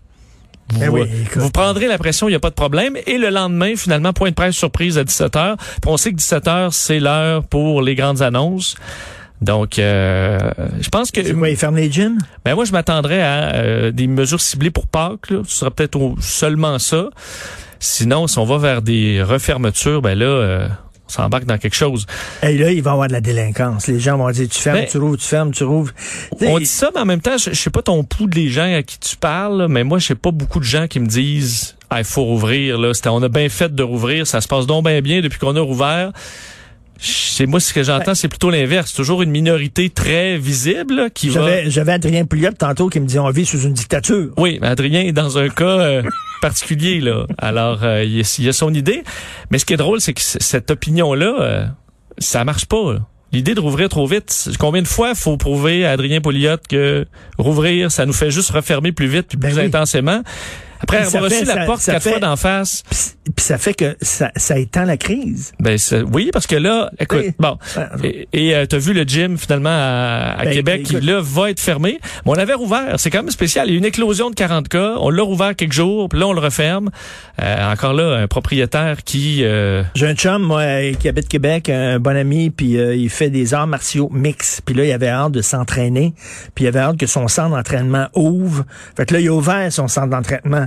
Vous, 0.68 0.82
Eh 0.82 0.88
oui, 0.88 1.00
euh, 1.02 1.40
vous 1.40 1.50
prendrez 1.50 1.86
la 1.86 1.98
pression, 1.98 2.28
il 2.28 2.32
n'y 2.32 2.36
a 2.36 2.40
pas 2.40 2.50
de 2.50 2.54
problème. 2.54 2.96
Et 3.06 3.18
le 3.18 3.30
lendemain, 3.30 3.74
finalement, 3.76 4.12
point 4.12 4.30
de 4.30 4.34
presse 4.34 4.56
surprise 4.56 4.96
à 4.96 5.04
17h. 5.04 5.56
Puis 5.56 5.80
on 5.86 5.96
sait 5.96 6.12
que 6.12 6.16
17h, 6.16 6.70
c'est 6.70 7.00
l'heure 7.00 7.44
pour 7.44 7.82
les 7.82 7.94
grandes 7.94 8.22
annonces. 8.22 8.76
Donc, 9.42 9.80
euh, 9.80 10.38
je 10.80 10.88
pense 10.88 11.10
que... 11.10 11.32
Quoi, 11.32 11.50
ils 11.50 11.56
ferment 11.56 11.76
les 11.76 11.90
gyms? 11.90 12.18
Ben 12.44 12.54
moi, 12.54 12.64
je 12.64 12.70
m'attendrais 12.70 13.20
à 13.20 13.54
euh, 13.54 13.90
des 13.90 14.06
mesures 14.06 14.40
ciblées 14.40 14.70
pour 14.70 14.86
Pâques. 14.86 15.30
Là. 15.30 15.40
Ce 15.46 15.58
sera 15.58 15.70
peut-être 15.72 15.98
seulement 16.20 16.78
ça. 16.78 17.10
Sinon, 17.82 18.26
si 18.28 18.38
on 18.38 18.44
va 18.44 18.58
vers 18.58 18.82
des 18.82 19.22
refermetures, 19.22 20.02
ben 20.02 20.16
là, 20.16 20.26
euh, 20.26 20.68
on 21.08 21.12
s'embarque 21.12 21.44
dans 21.46 21.58
quelque 21.58 21.74
chose. 21.74 22.06
Et 22.42 22.56
là, 22.56 22.70
il 22.70 22.82
va 22.82 22.90
y 22.90 22.92
avoir 22.92 23.08
de 23.08 23.12
la 23.12 23.20
délinquance. 23.20 23.88
Les 23.88 23.98
gens 23.98 24.16
vont 24.16 24.30
dire, 24.30 24.48
tu 24.48 24.60
fermes, 24.60 24.78
Ben, 24.78 24.86
tu 24.88 24.98
rouvres, 24.98 25.16
tu 25.18 25.26
fermes, 25.26 25.50
tu 25.50 25.64
rouvres. 25.64 25.92
On 26.40 26.58
dit 26.58 26.66
ça, 26.66 26.90
mais 26.94 27.00
en 27.00 27.04
même 27.04 27.20
temps, 27.20 27.36
je, 27.36 27.50
je 27.50 27.58
sais 27.58 27.70
pas 27.70 27.82
ton 27.82 28.04
pouls 28.04 28.28
des 28.28 28.48
gens 28.48 28.72
à 28.72 28.82
qui 28.82 28.98
tu 28.98 29.16
parles, 29.16 29.66
mais 29.68 29.82
moi, 29.84 29.98
je 29.98 30.06
sais 30.06 30.14
pas 30.14 30.30
beaucoup 30.30 30.60
de 30.60 30.64
gens 30.64 30.86
qui 30.86 31.00
me 31.00 31.06
disent 31.06 31.76
il 31.98 32.04
faut 32.04 32.24
rouvrir. 32.24 32.78
Là. 32.78 32.92
On 33.06 33.22
a 33.22 33.28
bien 33.28 33.48
fait 33.48 33.74
de 33.74 33.82
rouvrir. 33.82 34.26
Ça 34.26 34.40
se 34.40 34.48
passe 34.48 34.66
donc 34.66 34.84
bien 34.86 35.00
bien 35.00 35.20
depuis 35.20 35.38
qu'on 35.38 35.56
a 35.56 35.60
rouvert. 35.60 36.12
C'est 37.04 37.46
moi 37.46 37.58
ce 37.58 37.74
que 37.74 37.82
j'entends, 37.82 38.14
c'est 38.14 38.28
plutôt 38.28 38.50
l'inverse. 38.50 38.92
Toujours 38.92 39.22
une 39.22 39.30
minorité 39.30 39.90
très 39.90 40.38
visible 40.38 40.94
là, 40.94 41.10
qui 41.10 41.28
va. 41.30 41.68
J'avais, 41.68 41.92
Adrien 41.92 42.24
Pouliot 42.24 42.52
tantôt 42.56 42.88
qui 42.88 43.00
me 43.00 43.06
disait, 43.06 43.18
on 43.18 43.28
vit 43.30 43.44
sous 43.44 43.60
une 43.62 43.72
dictature. 43.72 44.30
Oui, 44.36 44.58
mais 44.60 44.68
Adrien 44.68 45.00
est 45.02 45.12
dans 45.12 45.36
un 45.36 45.48
cas 45.48 45.64
euh, 45.64 46.02
particulier 46.42 47.00
là. 47.00 47.26
Alors 47.38 47.80
euh, 47.82 48.04
il, 48.04 48.18
y 48.18 48.20
a, 48.20 48.34
il 48.38 48.44
y 48.44 48.48
a 48.48 48.52
son 48.52 48.72
idée, 48.72 49.02
mais 49.50 49.58
ce 49.58 49.64
qui 49.64 49.72
est 49.74 49.78
drôle, 49.78 50.00
c'est 50.00 50.14
que 50.14 50.20
cette 50.22 50.70
opinion-là, 50.70 51.34
euh, 51.40 51.66
ça 52.18 52.44
marche 52.44 52.66
pas. 52.66 52.92
là. 52.92 53.00
L'idée 53.32 53.54
de 53.54 53.60
rouvrir 53.60 53.88
trop 53.88 54.06
vite, 54.06 54.50
combien 54.58 54.82
de 54.82 54.86
fois 54.86 55.14
faut 55.14 55.38
prouver 55.38 55.86
à 55.86 55.92
Adrien 55.92 56.20
Pouliot 56.20 56.58
que 56.68 57.06
rouvrir, 57.38 57.90
ça 57.90 58.04
nous 58.06 58.12
fait 58.12 58.30
juste 58.30 58.50
refermer 58.50 58.92
plus 58.92 59.06
vite 59.08 59.26
puis 59.28 59.38
plus 59.38 59.54
Ben 59.54 59.60
oui. 59.60 59.66
intensément? 59.66 60.22
Après 60.82 61.04
ça 61.04 61.18
avoir 61.18 61.24
reçu 61.30 61.44
la 61.44 61.54
ça- 61.54 61.64
porte 61.64 61.80
ça 61.80 61.92
quatre 61.92 62.08
fois 62.08 62.18
d'en 62.18 62.36
face, 62.36 62.82
Puis, 63.24 63.44
ça 63.44 63.56
fait 63.58 63.74
que 63.74 63.96
ça, 64.02 64.30
ça 64.36 64.58
étend 64.58 64.84
la 64.84 64.96
crise. 64.96 65.52
ben 65.60 65.78
c'est- 65.78 66.02
oui, 66.02 66.30
parce 66.32 66.46
que 66.46 66.56
là, 66.56 66.90
écoute, 66.98 67.20
Oui. 67.24 67.32
bon, 67.38 67.56
Ouais. 67.76 68.26
et 68.32 68.48
et, 68.48 68.56
euh, 68.56 68.66
t'as 68.66 68.78
vu 68.78 68.92
le 68.92 69.02
gym 69.04 69.38
finalement 69.38 69.70
à, 69.70 70.34
à 70.38 70.44
Ben, 70.44 70.52
Québec 70.54 70.82
qui 70.82 71.00
là 71.00 71.20
va 71.22 71.50
être 71.50 71.60
fermé. 71.60 72.00
Mais 72.24 72.32
on 72.32 72.34
avait 72.34 72.54
rouvert, 72.54 72.98
c'est 72.98 73.10
quand 73.10 73.22
même 73.22 73.30
spécial. 73.30 73.68
Il 73.68 73.70
y 73.70 73.72
a 73.72 73.76
eu 73.76 73.78
une 73.78 73.84
éclosion 73.84 74.30
de 74.30 74.34
40 74.34 74.68
cas, 74.68 74.94
on 74.98 75.10
l'a 75.10 75.22
rouvert 75.22 75.54
quelques 75.54 75.72
jours, 75.72 76.08
puis 76.08 76.18
là 76.18 76.26
on 76.26 76.32
le 76.32 76.40
referme. 76.40 76.90
Euh, 77.40 77.72
encore 77.72 77.92
là, 77.92 78.16
un 78.16 78.26
propriétaire 78.26 79.04
qui 79.04 79.44
euh, 79.44 79.82
J'ai 79.94 80.06
un 80.08 80.14
chum, 80.14 80.42
moi, 80.42 80.64
qui 80.98 81.08
habite 81.08 81.28
Québec, 81.28 81.68
un 81.68 81.98
bon 82.00 82.16
ami, 82.16 82.50
puis 82.50 82.78
euh, 82.78 82.94
il 82.96 83.08
fait 83.10 83.30
des 83.30 83.54
arts 83.54 83.66
martiaux 83.66 84.10
mix. 84.12 84.60
Puis 84.64 84.74
là, 84.74 84.84
il 84.84 84.92
avait 84.92 85.08
hâte 85.08 85.32
de 85.32 85.42
s'entraîner, 85.42 86.14
puis 86.54 86.64
il 86.64 86.68
avait 86.68 86.80
hâte 86.80 86.96
que 86.98 87.06
son 87.06 87.28
centre 87.28 87.54
d'entraînement 87.56 88.08
ouvre. 88.14 88.64
Fait 88.96 89.06
que 89.06 89.14
là, 89.14 89.20
il 89.20 89.28
a 89.28 89.32
ouvert 89.32 89.72
son 89.72 89.88
centre 89.88 90.08
d'entraînement. 90.08 90.66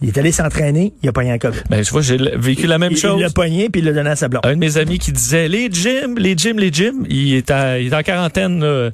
Il 0.00 0.08
est 0.08 0.18
allé 0.18 0.30
s'entraîner, 0.30 0.92
il 1.02 1.08
a 1.08 1.12
pogné 1.12 1.32
un 1.32 1.38
COVID. 1.38 1.58
ben 1.70 1.82
tu 1.82 1.90
vois, 1.90 2.02
j'ai 2.02 2.18
vécu 2.36 2.66
la 2.68 2.78
même 2.78 2.92
Il- 2.92 2.98
chose. 2.98 3.16
Il 3.18 3.22
l'a 3.22 3.30
pogné, 3.30 3.68
puis 3.68 3.80
il 3.80 3.84
l'a 3.84 3.92
donné 3.92 4.10
à 4.10 4.16
sa 4.16 4.28
blonde. 4.28 4.46
un 4.46 4.54
de 4.54 4.58
mes 4.58 4.76
amis 4.76 4.98
qui 5.00 5.10
disait 5.12 5.48
les 5.48 5.68
gyms, 5.72 6.16
les 6.18 6.36
gyms, 6.36 6.58
les 6.58 6.72
gyms, 6.72 7.04
il 7.08 7.34
est, 7.34 7.50
à- 7.50 7.80
il 7.80 7.88
est 7.88 7.94
en 7.96 8.02
quarantaine 8.02 8.62
euh, 8.62 8.90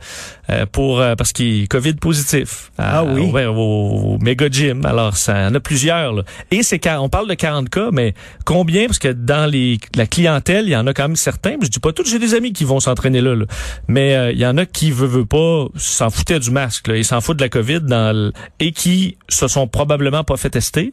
pour 0.73 1.01
euh, 1.01 1.15
parce 1.15 1.33
qu'il 1.33 1.65
est 1.65 1.67
Covid 1.67 1.95
positif. 1.95 2.71
À- 2.79 3.01
Ah 3.01 3.05
oui? 3.05 3.23
ouais, 3.31 3.45
au, 3.47 3.55
au 3.55 4.19
méga 4.19 4.49
gym. 4.51 4.85
Alors 4.87 5.17
ça 5.17 5.49
en 5.49 5.55
a 5.55 5.61
plusieurs. 5.61 6.13
là. 6.15 6.23
Et 6.51 6.63
c'est 6.63 6.81
on 6.99 7.09
parle 7.11 7.29
de 7.29 7.35
40 7.35 7.69
cas, 7.69 7.91
mais 7.93 8.15
combien? 8.47 8.87
Parce 8.87 8.99
que 8.99 9.09
dans 9.09 9.45
les 9.51 9.79
la 9.95 10.07
clientèle, 10.07 10.65
il 10.67 10.71
y 10.71 10.77
en 10.77 10.87
a 10.87 10.95
quand 10.95 11.05
même 11.09 11.17
certains. 11.17 11.57
Je 11.63 11.69
dis 11.69 11.81
pas 11.81 11.93
tous, 11.93 12.09
j'ai 12.11 12.19
des 12.19 12.35
amis 12.35 12.53
qui 12.55 12.65
vont 12.65 12.81
s'entraîner 12.81 13.21
là, 13.21 13.35
là. 13.35 13.45
mais 13.89 14.15
euh, 14.17 14.33
il 14.33 14.39
y 14.39 14.47
en 14.47 14.57
a 14.57 14.65
qui 14.65 14.91
veut, 14.91 15.07
veut 15.07 15.27
pas 15.27 15.67
s'en 15.77 16.09
foutaient 16.09 16.41
du 16.41 16.51
masque. 16.51 16.89
Là. 16.89 16.97
Ils 16.97 17.05
s'en 17.05 17.21
foutent 17.21 17.37
de 17.37 17.43
la 17.43 17.49
Covid 17.51 17.81
dans 17.83 18.33
et 18.59 18.73
qui 18.73 19.19
se 19.29 19.49
sont 19.49 19.67
probablement 19.69 20.25
pas 20.25 20.37
fait 20.39 20.51
tester. 20.51 20.93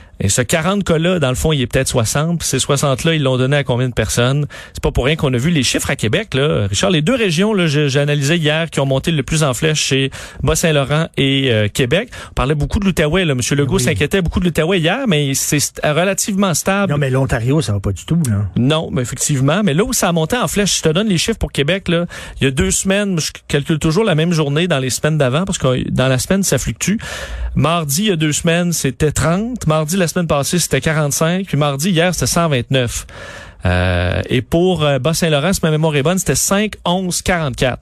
Et 0.21 0.29
ce 0.29 0.41
40 0.41 0.83
cas-là, 0.83 1.19
dans 1.19 1.29
le 1.29 1.35
fond, 1.35 1.51
il 1.51 1.61
est 1.61 1.67
peut-être 1.67 1.87
60. 1.87 2.39
Puis 2.39 2.47
ces 2.47 2.57
60-là, 2.59 3.15
ils 3.15 3.23
l'ont 3.23 3.37
donné 3.37 3.57
à 3.57 3.63
combien 3.63 3.89
de 3.89 3.93
personnes? 3.93 4.45
C'est 4.73 4.81
pas 4.83 4.91
pour 4.91 5.05
rien 5.05 5.15
qu'on 5.15 5.33
a 5.33 5.37
vu 5.37 5.49
les 5.49 5.63
chiffres 5.63 5.89
à 5.89 5.95
Québec, 5.95 6.33
là. 6.33 6.67
Richard, 6.67 6.91
les 6.91 7.01
deux 7.01 7.15
régions, 7.15 7.53
là, 7.53 7.67
j'ai 7.67 7.99
analysé 7.99 8.37
hier, 8.37 8.69
qui 8.69 8.79
ont 8.79 8.85
monté 8.85 9.11
le 9.11 9.23
plus 9.23 9.43
en 9.43 9.53
flèche 9.53 9.81
chez 9.81 10.11
Bas-Saint-Laurent 10.43 11.07
et 11.17 11.51
euh, 11.51 11.67
Québec. 11.67 12.09
On 12.31 12.33
parlait 12.33 12.55
beaucoup 12.55 12.79
de 12.79 12.85
l'Outaouais, 12.85 13.25
là. 13.25 13.35
Monsieur 13.35 13.55
Legault 13.55 13.77
Oui. 13.77 13.83
s'inquiétait 13.83 14.21
beaucoup 14.21 14.39
de 14.39 14.45
l'Outaouais 14.45 14.79
hier, 14.79 15.05
mais 15.07 15.33
c'est 15.33 15.57
st- 15.57 15.79
relativement 15.83 16.53
stable. 16.53 16.91
Non, 16.91 16.97
mais 16.99 17.09
l'Ontario, 17.09 17.61
ça 17.61 17.73
va 17.73 17.79
pas 17.79 17.91
du 17.91 18.05
tout, 18.05 18.21
là. 18.29 18.45
Non, 18.57 18.89
mais 18.91 19.01
effectivement. 19.01 19.61
Mais 19.63 19.73
là 19.73 19.83
où 19.83 19.93
ça 19.93 20.09
a 20.09 20.11
monté 20.11 20.37
en 20.37 20.47
flèche, 20.47 20.77
je 20.77 20.81
te 20.83 20.89
donne 20.89 21.07
les 21.07 21.17
chiffres 21.17 21.39
pour 21.39 21.51
Québec. 21.51 21.87
Là. 21.87 22.05
Il 22.39 22.43
y 22.45 22.47
a 22.47 22.51
deux 22.51 22.71
semaines, 22.71 23.19
je 23.19 23.31
calcule 23.47 23.79
toujours 23.79 24.03
la 24.03 24.15
même 24.15 24.31
journée 24.33 24.67
dans 24.67 24.79
les 24.79 24.89
semaines 24.89 25.17
d'avant, 25.17 25.45
parce 25.45 25.57
que 25.57 25.89
dans 25.89 26.07
la 26.07 26.19
semaine, 26.19 26.43
ça 26.43 26.57
fluctue. 26.57 26.97
Mardi, 27.55 28.03
il 28.03 28.07
y 28.07 28.11
a 28.11 28.15
deux 28.15 28.31
semaines, 28.33 28.71
c'était 28.71 29.11
30. 29.11 29.67
Mardi, 29.67 29.97
la 29.97 30.07
semaine 30.11 30.27
passée, 30.27 30.59
c'était 30.59 30.81
45. 30.81 31.45
Puis 31.45 31.57
mardi, 31.57 31.89
hier, 31.89 32.13
c'était 32.13 32.27
129. 32.27 33.07
Euh, 33.65 34.21
et 34.27 34.41
pour 34.41 34.83
euh, 34.83 34.99
Bas-Saint-Laurent, 34.99 35.53
si 35.53 35.59
ma 35.63 35.71
mémoire 35.71 35.95
est 35.95 36.03
bonne, 36.03 36.17
c'était 36.17 36.35
5, 36.35 36.73
11, 36.85 37.21
44. 37.21 37.79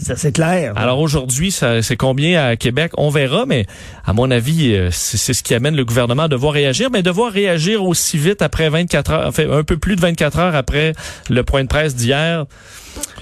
Ça, 0.00 0.16
c'est 0.16 0.32
clair. 0.32 0.72
Alors 0.76 0.98
aujourd'hui, 1.00 1.50
ça- 1.50 1.82
c'est 1.82 1.96
combien 1.96 2.44
à 2.44 2.56
Québec? 2.56 2.92
On 2.96 3.10
verra, 3.10 3.46
mais 3.46 3.66
à 4.04 4.12
mon 4.12 4.30
avis, 4.30 4.74
euh, 4.74 4.88
c'est 4.90 5.16
c'est 5.16 5.32
ce 5.34 5.42
qui 5.42 5.54
amène 5.54 5.76
le 5.76 5.84
gouvernement 5.84 6.24
à 6.24 6.28
devoir 6.28 6.52
réagir, 6.52 6.88
mais 6.90 7.02
devoir 7.02 7.32
réagir 7.32 7.84
aussi 7.84 8.18
vite 8.18 8.42
après 8.42 8.68
24 8.68 9.10
heures, 9.12 9.26
enfin 9.26 9.50
un 9.50 9.62
peu 9.64 9.76
plus 9.76 9.96
de 9.96 10.00
24 10.00 10.38
heures 10.38 10.54
après 10.54 10.92
le 11.28 11.42
point 11.42 11.62
de 11.62 11.68
presse 11.68 11.94
d'hier, 11.94 12.44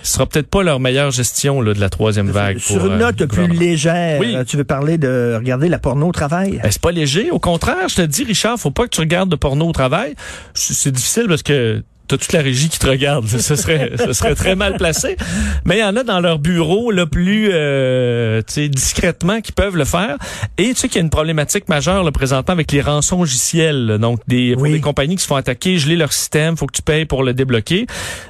ce 0.02 0.14
sera 0.14 0.26
peut-être 0.26 0.48
pas 0.48 0.62
leur 0.62 0.80
meilleure 0.80 1.10
gestion 1.10 1.60
là, 1.60 1.74
de 1.74 1.80
la 1.80 1.88
troisième 1.90 2.30
vague. 2.30 2.58
Sur 2.58 2.76
pour, 2.78 2.86
une 2.86 2.92
euh, 2.94 2.98
note 2.98 3.24
plus 3.26 3.46
légère, 3.48 4.20
Oui. 4.20 4.36
tu 4.46 4.56
veux 4.56 4.64
parler 4.64 4.98
de 4.98 5.34
regarder 5.36 5.68
la 5.68 5.78
porno 5.78 6.08
au 6.08 6.12
travail? 6.12 6.60
Ben, 6.62 6.70
c'est 6.70 6.80
pas 6.80 6.92
léger. 6.92 7.30
Au 7.30 7.38
contraire, 7.38 7.88
je 7.88 7.96
te 7.96 8.02
dis, 8.02 8.24
Richard, 8.24 8.58
faut 8.58 8.70
pas 8.70 8.84
que 8.84 8.90
tu 8.90 9.00
regardes 9.00 9.28
de 9.30 9.36
porno 9.36 9.68
au 9.68 9.72
travail. 9.72 10.14
C'est 10.54 10.90
difficile 10.92 11.26
parce 11.28 11.42
que 11.42 11.82
t'as 12.08 12.16
toute 12.16 12.32
la 12.32 12.40
régie 12.40 12.68
qui 12.68 12.78
te 12.78 12.86
regarde. 12.86 13.26
Ce 13.48 13.54
serait, 13.56 13.92
ce 13.98 14.12
serait 14.12 14.34
très 14.34 14.56
mal 14.56 14.76
placé. 14.76 15.16
Mais 15.64 15.76
il 15.76 15.80
y 15.80 15.84
en 15.84 15.94
a 15.96 16.02
dans 16.02 16.20
leur 16.20 16.38
bureau, 16.38 16.90
le 16.90 17.06
plus, 17.06 17.50
euh, 17.52 18.42
discrètement, 18.68 19.40
qui 19.40 19.52
peuvent 19.52 19.76
le 19.76 19.84
faire. 19.84 20.16
Et 20.58 20.68
tu 20.70 20.74
sais 20.74 20.88
qu'il 20.88 20.96
y 20.96 20.98
a 21.00 21.02
une 21.04 21.10
problématique 21.10 21.68
majeure, 21.68 22.02
le 22.04 22.10
présentement, 22.10 22.52
avec 22.52 22.72
les 22.72 22.80
rançongiciels. 22.80 23.86
là. 23.86 23.98
Donc, 23.98 24.20
des, 24.26 24.54
Oui. 24.58 24.72
des 24.72 24.80
compagnies 24.80 25.16
qui 25.16 25.22
se 25.22 25.28
font 25.28 25.36
attaquer, 25.36 25.78
geler 25.78 25.96
leur 25.96 26.12
système, 26.12 26.56
faut 26.56 26.66
que 26.66 26.72
tu 26.76 26.82
payes 26.82 27.04
pour 27.04 27.22
le 27.22 27.34
débloquer. 27.34 27.86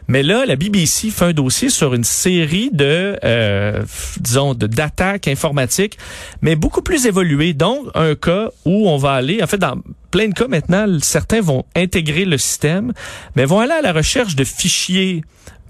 Mais 0.09 0.23
là, 0.23 0.45
la 0.47 0.57
BBC 0.57 1.11
fait 1.11 1.27
un 1.27 1.33
dossier 1.33 1.71
sur 1.71 1.95
une 1.95 2.05
série 2.05 2.71
de, 2.73 3.17
euh, 3.25 3.83
disons, 4.21 4.55
d'attaques 4.55 5.29
informatiques, 5.29 5.99
mais 6.43 6.57
beaucoup 6.57 6.83
plus 6.83 7.07
évoluées. 7.07 7.53
Donc, 7.55 7.87
un 7.95 8.15
cas 8.15 8.49
où 8.65 8.89
on 8.89 8.97
va 8.97 9.13
aller, 9.13 9.43
en 9.43 9.47
fait, 9.47 9.59
dans 9.59 9.77
plein 10.11 10.29
de 10.29 10.35
cas 10.35 10.49
maintenant, 10.49 10.87
certains 11.03 11.41
vont 11.41 11.65
intégrer 11.77 12.25
le 12.25 12.39
système, 12.39 12.93
mais 13.37 13.45
vont 13.45 13.61
aller 13.61 13.73
à 13.73 13.83
la 13.83 13.93
recherche 13.93 14.37
de 14.37 14.45
fichiers 14.45 15.23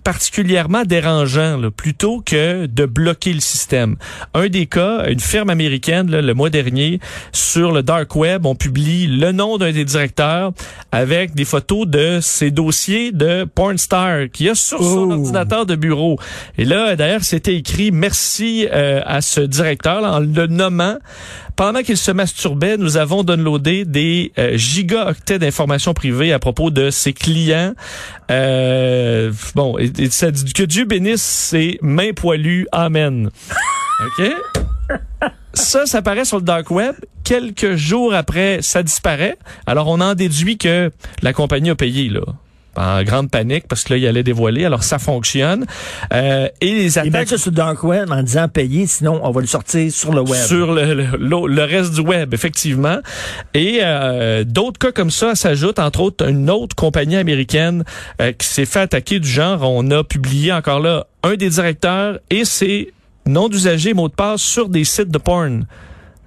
particulièrement 0.09 0.85
dérangeants 0.85 1.59
là, 1.59 1.71
plutôt 1.71 2.23
que 2.25 2.65
de 2.65 2.87
bloquer 2.87 3.35
le 3.35 3.41
système. 3.41 3.97
Un 4.33 4.47
des 4.49 4.65
cas, 4.65 5.07
une 5.07 5.21
firme 5.21 5.51
américaine, 5.51 6.11
là, 6.11 6.23
le 6.23 6.33
mois 6.33 6.49
dernier, 6.49 6.99
sur 7.31 7.73
le 7.73 7.83
dark 7.83 8.17
web, 8.17 8.47
on 8.47 8.55
publie 8.55 9.07
le 9.07 9.33
nom 9.33 9.59
d'un 9.59 9.71
des 9.71 9.85
directeurs 9.85 10.53
avec 10.93 11.35
des 11.35 11.45
photos 11.45 11.87
de 11.87 12.21
ses 12.23 12.51
dossiers 12.51 13.13
de 13.13 13.45
pornstar 13.45 14.31
qu'il 14.33 14.47
y 14.47 14.49
a 14.49 14.55
sur 14.55 14.83
son 14.83 15.11
Oh. 15.11 15.13
ordinateur 15.13 15.67
de 15.67 15.75
bureau. 15.75 16.19
Et 16.57 16.65
là, 16.65 16.97
d'ailleurs, 16.97 17.23
c'était 17.23 17.57
écrit 17.57 17.91
merci 17.91 18.67
euh, 18.73 19.03
à 19.05 19.21
ce 19.21 19.43
directeur 19.43 20.01
là, 20.01 20.15
en 20.15 20.21
le 20.21 20.47
nommant. 20.47 20.97
Pendant 21.59 21.83
qu'il 21.83 21.97
se 21.97 22.13
masturbait, 22.13 22.77
nous 22.77 22.99
avons 22.99 23.25
downloadé 23.25 23.85
des 23.85 24.31
euh, 24.39 24.57
gigaoctets 24.57 25.41
d'informations 25.41 25.93
privées 25.93 26.33
à 26.33 26.39
propos 26.39 26.71
de 26.71 26.91
ses 26.91 27.13
clients. 27.13 27.75
Euh, 28.31 29.33
bon, 29.57 29.77
et, 29.77 29.98
et 29.99 30.11
ça 30.11 30.31
dit 30.31 30.53
que 30.53 30.63
Dieu 30.63 30.85
bénisse 30.85 31.23
ses 31.23 31.79
mains 31.83 32.13
poilues. 32.13 32.67
Amen. 32.73 33.31
OK? 34.19 34.33
Ça, 35.55 35.87
ça 35.87 36.03
paraît 36.03 36.25
sur 36.25 36.37
le 36.37 36.45
dark 36.45 36.71
web. 36.71 36.95
Quelques 37.25 37.75
jours 37.75 38.15
après, 38.15 38.61
ça 38.63 38.83
disparaît. 38.83 39.37
Alors, 39.67 39.89
on 39.89 40.01
en 40.01 40.15
déduit 40.15 40.57
que 40.57 40.93
la 41.23 41.33
compagnie 41.33 41.71
a 41.71 41.75
payé, 41.75 42.09
là. 42.09 42.23
En 42.77 43.03
grande 43.03 43.29
panique, 43.29 43.65
parce 43.69 43.83
que 43.83 43.95
là, 43.95 43.99
il 43.99 44.07
allait 44.07 44.23
dévoiler. 44.23 44.65
Alors, 44.65 44.85
ça 44.85 45.01
fonctionne. 45.01 45.67
Euh, 46.13 46.49
et 46.61 46.75
les 46.75 46.99
attaques 46.99 47.27
ça 47.29 47.37
sur 47.37 47.51
le 47.51 47.57
dark 47.57 47.83
web 47.83 48.09
en 48.13 48.23
disant 48.23 48.47
payer, 48.47 48.87
sinon 48.87 49.21
on 49.25 49.31
va 49.33 49.41
le 49.41 49.49
sortir 49.49 49.91
sur 49.91 50.13
le 50.13 50.21
web. 50.21 50.41
sur 50.47 50.73
le, 50.73 50.95
le, 50.95 51.17
le- 51.19 51.65
reste 51.65 51.95
du 51.95 52.01
web, 52.03 52.35
effectivement. 52.35 52.99
Et 53.53 53.81
euh, 53.83 54.45
d'autres 54.45 54.79
cas 54.79 54.93
comme 54.93 55.11
ça 55.11 55.35
s'ajoutent, 55.35 55.81
entre 55.81 56.01
autres, 56.01 56.29
une 56.29 56.49
autre 56.51 56.77
compagnie 56.77 57.17
américaine 57.17 57.83
euh, 58.23 58.31
qui 58.33 58.47
s'est 58.47 58.67
fait 58.67 58.81
attaquer 58.81 59.19
du 59.19 59.29
genre. 59.29 59.61
On 59.63 59.91
a 59.91 60.05
publié 60.05 60.53
encore 60.53 60.79
là 60.79 61.07
un 61.25 61.35
des 61.35 61.51
directeurs 61.51 62.21
et 62.31 62.45
ses 62.45 62.93
noms 63.27 63.49
d'usagers 63.49 63.91
et 63.91 63.95
mots 63.95 64.09
de 64.09 64.15
passe 64.15 64.41
sur 64.41 64.69
des 64.69 64.85
sites 64.85 65.11
de 65.11 65.19
porn. 65.19 65.67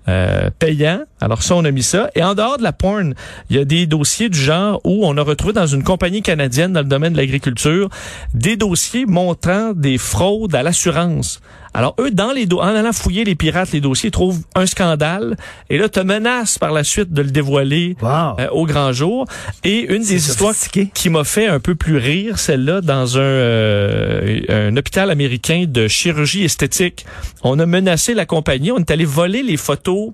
Euh, 0.10 0.50
payants. 0.58 1.04
Alors 1.20 1.44
ça, 1.44 1.56
on 1.56 1.64
a 1.64 1.70
mis 1.70 1.84
ça. 1.84 2.10
Et 2.16 2.24
en 2.24 2.34
dehors 2.34 2.58
de 2.58 2.64
la 2.64 2.74
porn, 2.74 3.14
il 3.52 3.56
y 3.56 3.60
a 3.60 3.66
des 3.66 3.86
dossiers 3.86 4.30
du 4.30 4.40
genre 4.40 4.82
où 4.84 5.06
on 5.06 5.16
a 5.16 5.22
retrouvé 5.22 5.54
dans 5.54 5.68
une 5.68 5.84
compagnie 5.84 6.24
canadienne 6.24 6.74
dans 6.74 6.80
le 6.80 6.88
domaine 6.88 7.14
de 7.14 7.18
l'agriculture 7.18 7.88
des 8.34 8.58
dossiers 8.58 9.06
montrant 9.06 9.74
des 9.74 10.00
fraudes 10.00 10.56
à 10.56 10.64
l'assurance. 10.64 11.40
Alors 11.74 11.96
eux, 12.00 12.12
dans 12.12 12.32
les 12.34 12.48
en 12.54 12.60
allant 12.60 12.92
fouiller 12.92 13.24
les 13.24 13.36
pirates, 13.36 13.72
les 13.72 13.80
dossiers, 13.82 14.10
ils 14.10 14.12
trouvent 14.12 14.42
un 14.56 14.66
scandale 14.66 15.38
et 15.70 15.78
là, 15.78 15.88
te 15.90 16.00
menacent 16.02 16.58
par 16.60 16.72
la 16.72 16.84
suite 16.84 17.14
de 17.14 17.22
le 17.22 17.32
dévoiler 17.32 17.96
Wow. 18.02 18.10
euh, 18.40 18.48
au 18.52 18.66
grand 18.66 18.92
jour. 18.92 19.26
Et 19.64 19.80
une 19.94 20.04
des 20.04 20.16
histoires 20.16 20.54
qui 20.94 21.10
m'a 21.10 21.24
fait 21.24 21.48
un 21.48 21.60
peu 21.60 21.76
plus 21.76 21.98
rire, 21.98 22.40
celle-là, 22.40 22.82
dans 22.82 23.18
un, 23.18 23.22
euh, 23.22 24.42
un 24.50 24.76
hôpital 24.76 25.10
américain 25.12 25.66
de 25.68 25.88
chirurgie 25.88 26.44
esthétique. 26.44 27.06
On 27.44 27.58
a 27.60 27.66
menacé 27.66 28.14
la 28.14 28.26
compagnie, 28.26 28.72
on 28.72 28.80
est 28.80 28.92
allé 28.92 29.06
voler 29.06 29.44
les 29.44 29.58
photos 29.58 30.12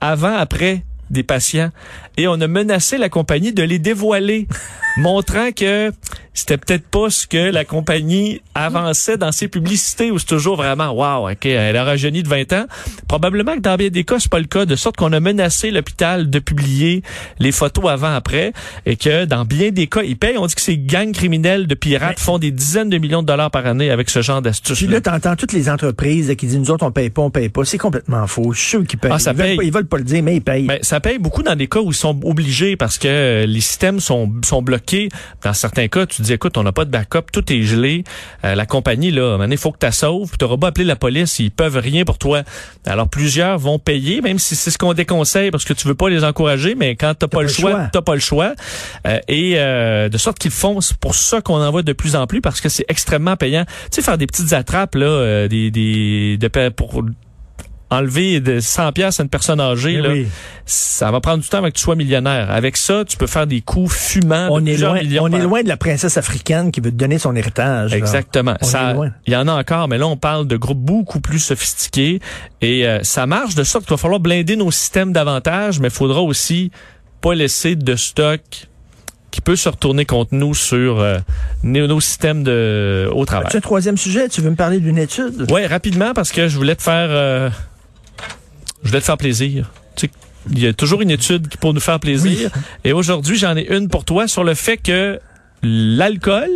avant, 0.00 0.36
après 0.36 0.84
des 1.10 1.22
patients 1.22 1.70
et 2.16 2.28
on 2.28 2.40
a 2.40 2.46
menacé 2.46 2.98
la 2.98 3.08
compagnie 3.08 3.52
de 3.52 3.62
les 3.62 3.78
dévoiler, 3.78 4.46
montrant 4.96 5.52
que 5.52 5.92
c'était 6.32 6.58
peut-être 6.58 6.86
pas 6.86 7.10
ce 7.10 7.26
que 7.26 7.50
la 7.50 7.64
compagnie 7.64 8.40
avançait 8.54 9.16
dans 9.16 9.32
ses 9.32 9.48
publicités 9.48 10.10
où 10.10 10.18
c'est 10.18 10.26
toujours 10.26 10.56
vraiment 10.56 10.90
wow, 10.90 11.30
ok, 11.30 11.46
elle 11.46 11.76
a 11.76 11.84
rajeuni 11.84 12.22
de 12.22 12.28
20 12.28 12.52
ans. 12.52 12.66
Probablement 13.08 13.54
que 13.54 13.60
dans 13.60 13.76
bien 13.76 13.88
des 13.88 14.04
cas, 14.04 14.18
c'est 14.18 14.30
pas 14.30 14.38
le 14.38 14.46
cas, 14.46 14.64
de 14.64 14.76
sorte 14.76 14.96
qu'on 14.96 15.12
a 15.12 15.20
menacé 15.20 15.70
l'hôpital 15.70 16.30
de 16.30 16.38
publier 16.38 17.02
les 17.40 17.52
photos 17.52 17.90
avant-après 17.90 18.52
et 18.86 18.96
que 18.96 19.24
dans 19.24 19.44
bien 19.44 19.70
des 19.70 19.86
cas, 19.86 20.02
ils 20.02 20.16
payent. 20.16 20.38
On 20.38 20.46
dit 20.46 20.54
que 20.54 20.60
ces 20.60 20.78
gangs 20.78 21.12
criminels 21.12 21.66
de 21.66 21.74
pirates 21.74 22.20
font 22.20 22.38
des 22.38 22.50
dizaines 22.50 22.90
de 22.90 22.98
millions 22.98 23.22
de 23.22 23.26
dollars 23.26 23.50
par 23.50 23.66
année 23.66 23.90
avec 23.90 24.08
ce 24.08 24.22
genre 24.22 24.40
d'astuces. 24.40 24.78
Puis 24.78 24.86
là, 24.86 25.00
t'entends 25.00 25.36
toutes 25.36 25.52
les 25.52 25.68
entreprises 25.68 26.34
qui 26.36 26.46
disent, 26.46 26.58
nous 26.58 26.70
autres, 26.70 26.86
on 26.86 26.92
paye 26.92 27.10
pas, 27.10 27.22
on 27.22 27.30
paye 27.30 27.48
pas. 27.48 27.64
C'est 27.64 27.78
complètement 27.78 28.26
faux. 28.26 28.52
Je 28.52 28.58
suis 28.60 28.68
sûr 28.68 28.86
qu'ils 28.86 28.98
payent. 28.98 29.10
Ah, 29.12 29.18
ça 29.18 29.32
ils, 29.32 29.36
veulent 29.36 29.46
paye. 29.46 29.56
pas, 29.56 29.64
ils 29.64 29.72
veulent 29.72 29.86
pas 29.86 29.98
le 29.98 30.04
dire, 30.04 30.22
mais 30.22 30.36
ils 30.36 30.42
payent. 30.42 30.66
Ben, 30.66 30.78
ça 30.82 30.99
paye 31.00 31.18
beaucoup 31.18 31.42
dans 31.42 31.56
des 31.56 31.66
cas 31.66 31.80
où 31.80 31.90
ils 31.90 31.94
sont 31.94 32.18
obligés 32.24 32.76
parce 32.76 32.98
que 32.98 33.08
euh, 33.08 33.46
les 33.46 33.60
systèmes 33.60 34.00
sont, 34.00 34.32
sont 34.44 34.62
bloqués. 34.62 35.08
Dans 35.42 35.52
certains 35.54 35.88
cas, 35.88 36.06
tu 36.06 36.22
dis, 36.22 36.32
écoute, 36.32 36.56
on 36.56 36.62
n'a 36.62 36.72
pas 36.72 36.84
de 36.84 36.90
backup, 36.90 37.30
tout 37.32 37.52
est 37.52 37.62
gelé. 37.62 38.04
Euh, 38.44 38.54
la 38.54 38.66
compagnie, 38.66 39.10
là, 39.10 39.38
il 39.50 39.58
faut 39.58 39.72
que 39.72 39.84
tu 39.84 39.92
sauves. 39.92 40.30
Tu 40.38 40.44
auras 40.44 40.56
pas 40.56 40.68
appelé 40.68 40.84
la 40.84 40.96
police, 40.96 41.38
ils 41.38 41.50
peuvent 41.50 41.76
rien 41.76 42.04
pour 42.04 42.18
toi. 42.18 42.42
Alors, 42.86 43.08
plusieurs 43.08 43.58
vont 43.58 43.78
payer, 43.78 44.20
même 44.20 44.38
si 44.38 44.56
c'est 44.56 44.70
ce 44.70 44.78
qu'on 44.78 44.94
déconseille 44.94 45.50
parce 45.50 45.64
que 45.64 45.72
tu 45.72 45.86
veux 45.88 45.94
pas 45.94 46.08
les 46.08 46.24
encourager, 46.24 46.74
mais 46.74 46.96
quand 46.96 47.14
t'as 47.18 47.28
pas, 47.28 47.42
le 47.42 47.48
choix, 47.48 47.88
t'as 47.92 48.02
pas 48.02 48.14
le 48.14 48.20
choix. 48.20 48.54
Euh, 49.06 49.18
et 49.28 49.54
euh, 49.56 50.08
de 50.08 50.18
sorte 50.18 50.38
qu'ils 50.38 50.50
font, 50.50 50.80
c'est 50.80 50.96
pour 50.96 51.14
ça 51.14 51.40
qu'on 51.40 51.62
en 51.62 51.70
voit 51.70 51.82
de 51.82 51.92
plus 51.92 52.16
en 52.16 52.26
plus 52.26 52.40
parce 52.40 52.60
que 52.60 52.68
c'est 52.68 52.84
extrêmement 52.88 53.36
payant. 53.36 53.64
Tu 53.64 53.96
sais, 53.96 54.02
faire 54.02 54.18
des 54.18 54.26
petites 54.26 54.52
attrapes, 54.52 54.94
là, 54.94 55.06
euh, 55.06 55.48
des, 55.48 55.70
des, 55.70 56.38
de, 56.38 56.68
pour 56.70 57.02
enlever 57.90 58.40
de 58.40 58.60
100 58.60 58.92
pièces 58.92 59.20
à 59.20 59.24
une 59.24 59.28
personne 59.28 59.60
âgée, 59.60 59.94
Eh 59.94 60.00
là, 60.00 60.08
oui. 60.10 60.26
ça 60.64 61.10
va 61.10 61.20
prendre 61.20 61.42
du 61.42 61.48
temps 61.48 61.58
avant 61.58 61.68
que 61.68 61.74
tu 61.74 61.82
sois 61.82 61.96
millionnaire. 61.96 62.50
Avec 62.50 62.76
ça, 62.76 63.04
tu 63.04 63.16
peux 63.16 63.26
faire 63.26 63.46
des 63.46 63.60
coups 63.60 63.92
fumants 63.92 64.46
de 64.46 64.52
On 64.52 64.60
est 64.60 64.70
plusieurs 64.70 64.94
loin, 64.94 65.02
millions 65.02 65.22
on 65.24 65.32
est 65.32 65.42
loin 65.42 65.62
de 65.62 65.68
la 65.68 65.76
princesse 65.76 66.16
africaine 66.16 66.70
qui 66.70 66.80
veut 66.80 66.90
te 66.90 66.96
donner 66.96 67.18
son 67.18 67.34
héritage. 67.34 67.92
Exactement. 67.92 68.56
Est 68.60 69.10
il 69.26 69.32
y 69.32 69.36
en 69.36 69.48
a 69.48 69.52
encore, 69.52 69.88
mais 69.88 69.98
là, 69.98 70.06
on 70.06 70.16
parle 70.16 70.46
de 70.46 70.56
groupes 70.56 70.78
beaucoup 70.78 71.20
plus 71.20 71.40
sophistiqués. 71.40 72.20
Et 72.60 72.86
euh, 72.86 73.00
ça 73.02 73.26
marche 73.26 73.54
de 73.54 73.64
sorte 73.64 73.84
qu'il 73.84 73.94
va 73.94 73.98
falloir 73.98 74.20
blinder 74.20 74.56
nos 74.56 74.70
systèmes 74.70 75.12
davantage, 75.12 75.80
mais 75.80 75.88
il 75.88 75.94
faudra 75.94 76.20
aussi 76.20 76.70
pas 77.20 77.34
laisser 77.34 77.76
de 77.76 77.96
stock 77.96 78.40
qui 79.30 79.40
peut 79.40 79.56
se 79.56 79.68
retourner 79.68 80.04
contre 80.04 80.34
nous 80.34 80.54
sur 80.54 81.00
euh, 81.00 81.18
nos, 81.62 82.00
systèmes 82.00 82.42
de 82.42 83.08
au 83.12 83.24
travail. 83.24 83.48
Tu 83.50 83.56
as 83.56 83.58
un 83.58 83.60
troisième 83.60 83.96
sujet? 83.96 84.28
Tu 84.28 84.40
veux 84.40 84.50
me 84.50 84.56
parler 84.56 84.80
d'une 84.80 84.98
étude? 84.98 85.46
Ouais, 85.50 85.66
rapidement 85.66 86.12
parce 86.14 86.32
que 86.32 86.48
je 86.48 86.56
voulais 86.56 86.74
te 86.74 86.82
faire, 86.82 87.08
euh, 87.10 87.50
je 88.82 88.88
voulais 88.88 89.00
te 89.00 89.04
faire 89.04 89.18
plaisir. 89.18 89.70
Tu 89.96 90.06
sais, 90.06 90.12
il 90.50 90.58
y 90.58 90.66
a 90.66 90.72
toujours 90.72 91.02
une 91.02 91.10
étude 91.10 91.48
qui 91.48 91.56
pour 91.56 91.74
nous 91.74 91.80
faire 91.80 92.00
plaisir. 92.00 92.50
Et 92.84 92.92
aujourd'hui, 92.92 93.36
j'en 93.36 93.56
ai 93.56 93.66
une 93.74 93.88
pour 93.88 94.04
toi 94.04 94.26
sur 94.28 94.44
le 94.44 94.54
fait 94.54 94.78
que 94.78 95.20
l'alcool, 95.62 96.50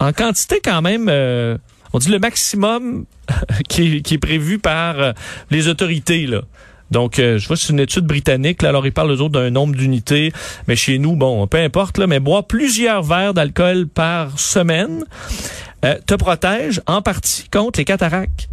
en 0.00 0.12
quantité 0.12 0.60
quand 0.64 0.82
même, 0.82 1.08
euh, 1.08 1.56
on 1.92 1.98
dit 1.98 2.10
le 2.10 2.18
maximum 2.18 3.04
qui, 3.68 3.96
est, 3.96 4.00
qui 4.02 4.14
est 4.14 4.18
prévu 4.18 4.58
par 4.58 4.98
euh, 4.98 5.12
les 5.50 5.68
autorités 5.68 6.26
là. 6.26 6.42
Donc, 6.90 7.18
euh, 7.18 7.38
je 7.38 7.46
vois, 7.46 7.56
c'est 7.56 7.72
une 7.72 7.80
étude 7.80 8.04
britannique. 8.04 8.62
Là, 8.62 8.70
alors, 8.70 8.86
ils 8.86 8.92
parlent, 8.92 9.12
eux 9.12 9.20
autres, 9.20 9.40
d'un 9.40 9.50
nombre 9.50 9.76
d'unités. 9.76 10.32
Mais 10.66 10.76
chez 10.76 10.98
nous, 10.98 11.16
bon, 11.16 11.46
peu 11.46 11.58
importe, 11.58 11.98
là, 11.98 12.06
mais 12.06 12.20
boire 12.20 12.46
plusieurs 12.46 13.02
verres 13.02 13.34
d'alcool 13.34 13.86
par 13.86 14.38
semaine 14.38 15.04
euh, 15.84 15.96
te 16.06 16.14
protège 16.14 16.82
en 16.86 17.00
partie 17.00 17.48
contre 17.48 17.78
les 17.78 17.84
cataractes. 17.84 18.48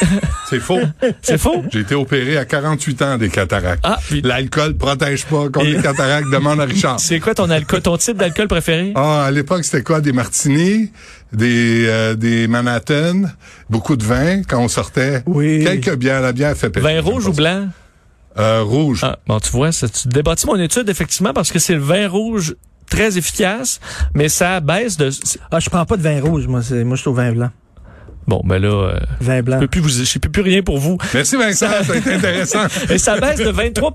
C'est 0.48 0.60
faux. 0.60 0.80
C'est 1.22 1.38
faux? 1.38 1.62
J'ai 1.72 1.80
été 1.80 1.94
opéré 1.94 2.36
à 2.38 2.44
48 2.44 3.02
ans 3.02 3.18
des 3.18 3.28
cataractes. 3.28 3.80
Ah, 3.84 3.98
puis- 4.08 4.20
L'alcool 4.22 4.74
protège 4.76 5.24
pas 5.26 5.44
contre 5.48 5.66
Et- 5.66 5.72
les 5.74 5.82
cataractes. 5.82 6.28
Demande 6.32 6.60
à 6.60 6.64
Richard. 6.64 6.98
C'est 7.00 7.20
quoi 7.20 7.34
ton 7.34 7.48
alcool, 7.50 7.82
ton 7.82 7.96
type 7.96 8.16
d'alcool 8.16 8.48
préféré? 8.48 8.92
Ah, 8.96 9.24
à 9.24 9.30
l'époque, 9.30 9.64
c'était 9.64 9.82
quoi? 9.82 10.00
Des 10.00 10.12
martinis, 10.12 10.90
des, 11.32 11.86
euh, 11.88 12.14
des 12.14 12.48
Manhattan, 12.48 13.22
beaucoup 13.68 13.96
de 13.96 14.04
vin 14.04 14.42
quand 14.42 14.58
on 14.60 14.68
sortait. 14.68 15.22
Oui. 15.26 15.62
Quelques 15.64 15.96
bières. 15.96 16.20
La 16.20 16.32
bière 16.32 16.56
fait 16.56 16.70
péter. 16.70 16.80
Vin 16.86 17.00
rouge 17.00 17.26
ou 17.26 17.32
blanc? 17.32 17.68
Euh, 18.38 18.62
rouge. 18.62 19.00
Ah, 19.02 19.18
bon, 19.26 19.40
tu 19.40 19.50
vois, 19.50 19.72
ça, 19.72 19.88
tu 19.88 20.06
débâtis 20.08 20.46
mon 20.46 20.56
étude, 20.56 20.88
effectivement, 20.88 21.32
parce 21.32 21.50
que 21.52 21.58
c'est 21.58 21.74
le 21.74 21.80
vin 21.80 22.08
rouge 22.08 22.54
très 22.88 23.18
efficace, 23.18 23.80
mais 24.14 24.28
ça 24.28 24.60
baisse 24.60 24.96
de... 24.96 25.10
Ah, 25.50 25.60
je 25.60 25.68
prends 25.70 25.84
pas 25.84 25.96
de 25.96 26.02
vin 26.02 26.20
rouge, 26.20 26.46
moi. 26.46 26.62
c'est- 26.62 26.84
Moi, 26.84 26.96
je 26.96 27.00
suis 27.02 27.08
au 27.10 27.14
vin 27.14 27.32
blanc. 27.32 27.50
Bon, 28.30 28.40
ben 28.44 28.58
là, 28.62 28.68
euh, 28.68 29.00
Vin 29.20 29.42
blanc. 29.42 29.56
je 29.56 29.60
peux 29.62 29.66
plus 29.66 29.80
vous, 29.80 29.88
je 29.88 30.18
peux 30.20 30.28
plus 30.28 30.42
rien 30.42 30.62
pour 30.62 30.78
vous. 30.78 30.96
Merci 31.12 31.34
Vincent, 31.36 31.66
ça 31.82 31.92
a 31.92 31.96
été 31.96 32.12
intéressant. 32.14 32.64
Et 32.90 32.96
ça 32.98 33.18
baisse 33.18 33.40
de 33.40 33.50
23 33.50 33.92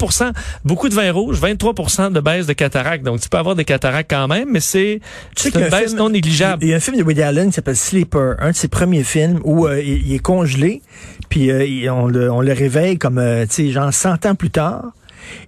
Beaucoup 0.65 0.89
de 0.89 0.94
vin 0.94 1.10
rouge, 1.13 1.39
23 1.39 2.10
de 2.12 2.20
baisse 2.20 2.46
de 2.46 2.51
cataracte. 2.51 3.06
Donc, 3.06 3.22
tu 3.22 3.30
peux 3.30 3.38
avoir 3.38 3.56
des 3.56 3.63
cataractes 3.63 4.10
quand 4.10 4.27
même, 4.27 4.50
mais 4.51 4.60
c'est 4.60 5.00
Tu 5.38 5.50
sais 5.50 5.58
une 5.58 5.70
baisse 5.70 5.86
film- 5.88 5.98
non 6.00 6.10
négligeable. 6.10 6.63
Il 6.65 6.70
y 6.70 6.74
a 6.74 6.75
un 6.75 6.80
film 6.82 6.98
de 6.98 7.04
Woody 7.04 7.22
Allen 7.22 7.48
qui 7.48 7.54
s'appelle 7.54 7.77
Sleeper, 7.77 8.36
un 8.39 8.51
de 8.51 8.56
ses 8.58 8.68
premiers 8.68 9.04
films 9.06 9.39
où 9.46 9.68
euh, 9.68 9.82
il, 9.82 10.06
il 10.08 10.13
est 10.13 10.20
congelé, 10.20 10.82
puis 11.30 11.50
euh, 11.50 11.63
il- 11.65 11.89
on, 11.89 12.08
le, 12.08 12.30
on 12.30 12.42
le 12.42 12.51
réveille 12.51 12.98
comme, 12.98 13.20
euh, 13.20 13.46
tu 13.46 13.68
sais, 13.68 13.72
genre 13.72 13.94
100 13.94 14.25
ans 14.25 14.36
plus 14.36 14.50
tard. 14.50 14.84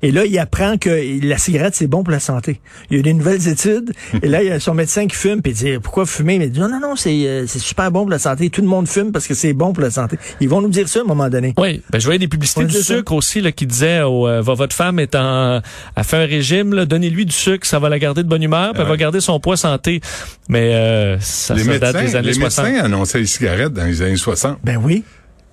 Et 0.02 0.12
là, 0.12 0.26
il 0.26 0.38
apprend 0.40 0.78
que 0.78 0.90
la 1.26 1.38
cigarette, 1.38 1.76
c'est 1.76 1.88
bon 1.88 2.04
pour 2.04 2.12
la 2.12 2.20
santé. 2.20 2.60
Il 2.90 2.94
y 2.94 2.98
a 2.98 3.00
eu 3.00 3.04
des 3.04 3.14
nouvelles 3.14 3.48
études. 3.48 3.94
et 4.22 4.28
là, 4.28 4.44
il 4.44 4.50
y 4.50 4.52
a 4.52 4.60
son 4.60 4.74
médecin 4.74 5.08
qui 5.08 5.16
fume, 5.16 5.42
puis 5.42 5.52
il 5.52 5.56
dit, 5.56 5.80
pourquoi 5.82 6.06
fumer? 6.06 6.38
Mais 6.40 6.46
il 6.46 6.52
dit, 6.52 6.60
non, 6.60 6.70
non, 6.70 6.80
non, 6.80 6.96
c'est 6.96 7.26
euh, 7.28 7.46
c'est 7.48 7.60
super 7.60 7.92
bon 7.92 8.02
pour 8.02 8.10
la 8.10 8.20
santé. 8.20 8.50
Tout 8.50 8.62
le 8.62 8.68
monde 8.68 8.88
fume 8.88 9.12
parce 9.12 9.28
que 9.28 9.34
c'est 9.34 9.54
bon 9.54 9.74
pour 9.74 9.84
la 9.84 9.92
santé. 9.92 10.18
Ils 10.40 10.50
vont 10.50 10.62
nous 10.62 10.70
dire 10.70 10.88
ça 10.88 11.00
à 11.00 11.02
un 11.04 11.06
moment 11.06 11.30
donné. 11.30 11.54
Oui, 11.58 11.82
ben, 11.90 12.00
je 12.00 12.06
voyais 12.06 12.20
des 12.20 12.28
publicités 12.28 12.66
du 12.66 12.74
ça. 12.74 12.96
sucre 12.96 13.14
aussi 13.14 13.42
là, 13.42 13.52
qui 13.52 13.66
disaient 13.66 14.02
oh, 14.04 14.28
euh, 14.28 14.42
va- 14.42 14.54
votre 14.54 14.76
femme 14.76 15.00
est 15.00 15.16
en 15.16 15.62
a 15.96 16.04
fait 16.04 16.18
un 16.18 16.26
régime, 16.26 16.74
là, 16.74 16.86
donnez-lui 16.86 17.26
du 17.26 17.34
sucre, 17.34 17.66
ça 17.66 17.80
va 17.80 17.90
la 17.90 18.00
garder 18.00 18.24
de 18.24 18.28
bonne 18.30 18.44
humeur, 18.44 18.74
puis 18.74 18.82
elle 18.82 18.88
va 18.88 18.98
garder 18.98 19.20
son 19.20 19.40
poids 19.40 19.58
santé. 19.58 20.02
Mais 20.50 20.74
euh, 20.74 21.20
ça, 21.20 21.54
les 21.54 21.64
ça 21.64 21.72
médecins, 21.72 21.92
date 21.92 22.06
des 22.06 22.16
années 22.16 22.28
les 22.28 22.34
60. 22.34 22.66
médecins 22.66 22.84
annonçaient 22.86 23.20
les 23.20 23.26
cigarettes 23.26 23.74
dans 23.74 23.86
les 23.86 24.02
années 24.02 24.16
60. 24.18 24.60
Ben 24.64 24.78
oui. 24.82 25.04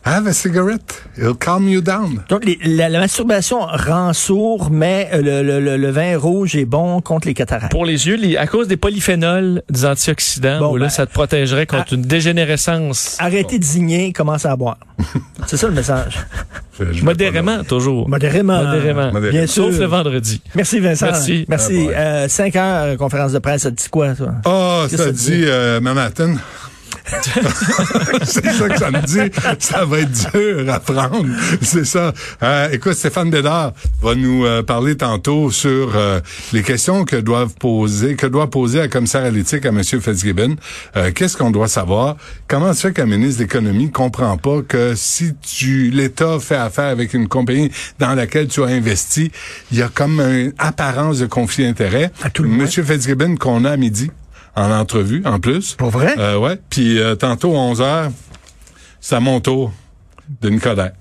Have 0.06 0.26
a 0.26 0.34
cigarette, 0.34 1.02
it'll 1.16 1.34
calm 1.34 1.66
you 1.66 1.80
down. 1.80 2.20
Donc, 2.28 2.44
les- 2.44 2.58
la, 2.62 2.90
la 2.90 3.00
masturbation 3.00 3.61
rend 3.61 4.12
sourd, 4.12 4.68
mais 4.70 5.08
euh, 5.14 5.23
le, 5.23 5.42
le- 5.42 5.61
le- 5.61 5.76
le 5.78 5.90
vin 5.90 6.18
rouge 6.18 6.54
est 6.56 6.66
bon 6.66 7.00
contre 7.00 7.26
les 7.26 7.32
cataractes. 7.32 7.73
Pour 7.73 7.87
les 7.87 8.06
yeux, 8.06 8.16
les- 8.16 8.37
à 8.37 8.46
cause 8.46 8.68
des 8.68 8.76
polyphénols, 8.76 9.62
des 9.70 9.87
antioxydants, 9.87 10.58
Bon, 10.58 10.73
où 10.73 10.76
là, 10.76 10.87
ben, 10.87 10.90
ça 10.90 11.06
te 11.06 11.12
protégerait 11.12 11.64
contre 11.66 11.94
une 11.94 12.02
dégénérescence. 12.02 13.16
Arrêtez 13.18 13.58
de 13.58 13.64
zigner, 13.64 14.12
commencez 14.12 14.46
à 14.46 14.56
boire. 14.56 14.76
C'est 15.46 15.56
ça 15.56 15.68
le 15.68 15.75
message. 15.75 16.18
Modérément, 17.02 17.64
toujours. 17.64 18.06
Modérément. 18.08 18.62
Modérément. 18.62 19.11
Modérément. 19.12 19.30
Bien 19.38 19.46
sûr. 19.46 19.66
Sauf 19.70 19.78
le 19.78 19.87
vendredi. 19.87 20.42
Merci 20.54 20.80
Vincent. 20.80 21.06
Merci. 21.06 21.44
Merci. 21.49 21.88
Ah. 21.94 21.99
Euh, 21.99 22.28
cinq 22.28 22.56
heures, 22.56 22.82
euh, 22.84 22.96
conférence 22.96 23.32
de 23.32 23.38
presse, 23.38 23.62
ça 23.62 23.70
te 23.70 23.76
dit 23.76 23.88
quoi, 23.88 24.14
toi? 24.14 24.32
Ah, 24.44 24.84
ça 24.90 24.96
que 24.96 25.02
ça 25.04 25.12
dit 25.12 25.30
dit? 25.30 25.44
euh, 25.46 25.80
Manhattan. 25.80 26.34
c'est 28.25 28.52
ça 28.52 28.68
que 28.68 28.78
ça 28.78 28.90
me 28.90 29.00
dit. 29.02 29.32
Ça 29.58 29.84
va 29.84 30.00
être 30.00 30.30
dur 30.32 30.73
à 30.73 30.80
prendre. 30.80 31.26
C'est 31.61 31.84
ça. 31.84 32.12
Euh, 32.42 32.68
écoute, 32.73 32.94
Stéphane 32.94 33.30
Bédard 33.30 33.73
va 34.00 34.14
nous 34.14 34.44
euh, 34.44 34.62
parler 34.62 34.96
tantôt 34.96 35.50
sur 35.50 35.92
euh, 35.94 36.20
les 36.52 36.62
questions 36.62 37.04
que 37.04 37.16
doivent 37.16 37.54
poser, 37.54 38.16
que 38.16 38.26
doit 38.26 38.50
poser 38.50 38.78
la 38.78 38.88
commissaire 38.88 39.25
à 39.25 39.30
l'éthique 39.30 39.66
à 39.66 39.68
M. 39.68 39.82
Fitzgibbon. 39.82 40.56
Euh, 40.96 41.11
Qu'est-ce 41.14 41.37
qu'on 41.37 41.50
doit 41.50 41.68
savoir? 41.68 42.16
Comment 42.49 42.73
se 42.73 42.88
fait 42.88 42.94
qu'un 42.94 43.06
ministre 43.06 43.38
de 43.38 43.44
l'économie 43.44 43.90
comprend 43.90 44.37
pas 44.38 44.62
que 44.66 44.94
si 44.96 45.34
tu 45.42 45.90
l'État 45.90 46.38
fait 46.40 46.56
affaire 46.56 46.87
avec 46.87 47.12
une 47.14 47.28
compagnie 47.28 47.70
dans 47.99 48.14
laquelle 48.14 48.49
tu 48.49 48.62
as 48.62 48.66
investi, 48.66 49.30
il 49.70 49.78
y 49.78 49.82
a 49.82 49.88
comme 49.88 50.20
une 50.20 50.52
apparence 50.58 51.18
de 51.18 51.26
conflit 51.26 51.64
d'intérêt. 51.64 52.11
À 52.23 52.30
tout 52.30 52.42
le 52.42 52.49
moins. 52.49 52.64
Monsieur 52.64 52.82
Fitzgibbon 52.82 53.37
qu'on 53.37 53.64
a 53.64 53.73
à 53.73 53.76
midi 53.76 54.11
en 54.56 54.70
entrevue, 54.70 55.23
en 55.25 55.40
plus. 55.40 55.75
Pour 55.75 55.90
vrai? 55.90 56.14
Euh, 56.18 56.38
ouais. 56.38 56.58
Puis 56.70 56.99
euh, 56.99 57.14
tantôt, 57.16 57.54
11 57.54 57.80
heures, 57.80 58.11
c'est 59.00 59.16
à 59.16 59.20
mon 59.20 59.40
tour 59.40 59.73
de 60.40 60.49
Nicodère. 60.50 60.92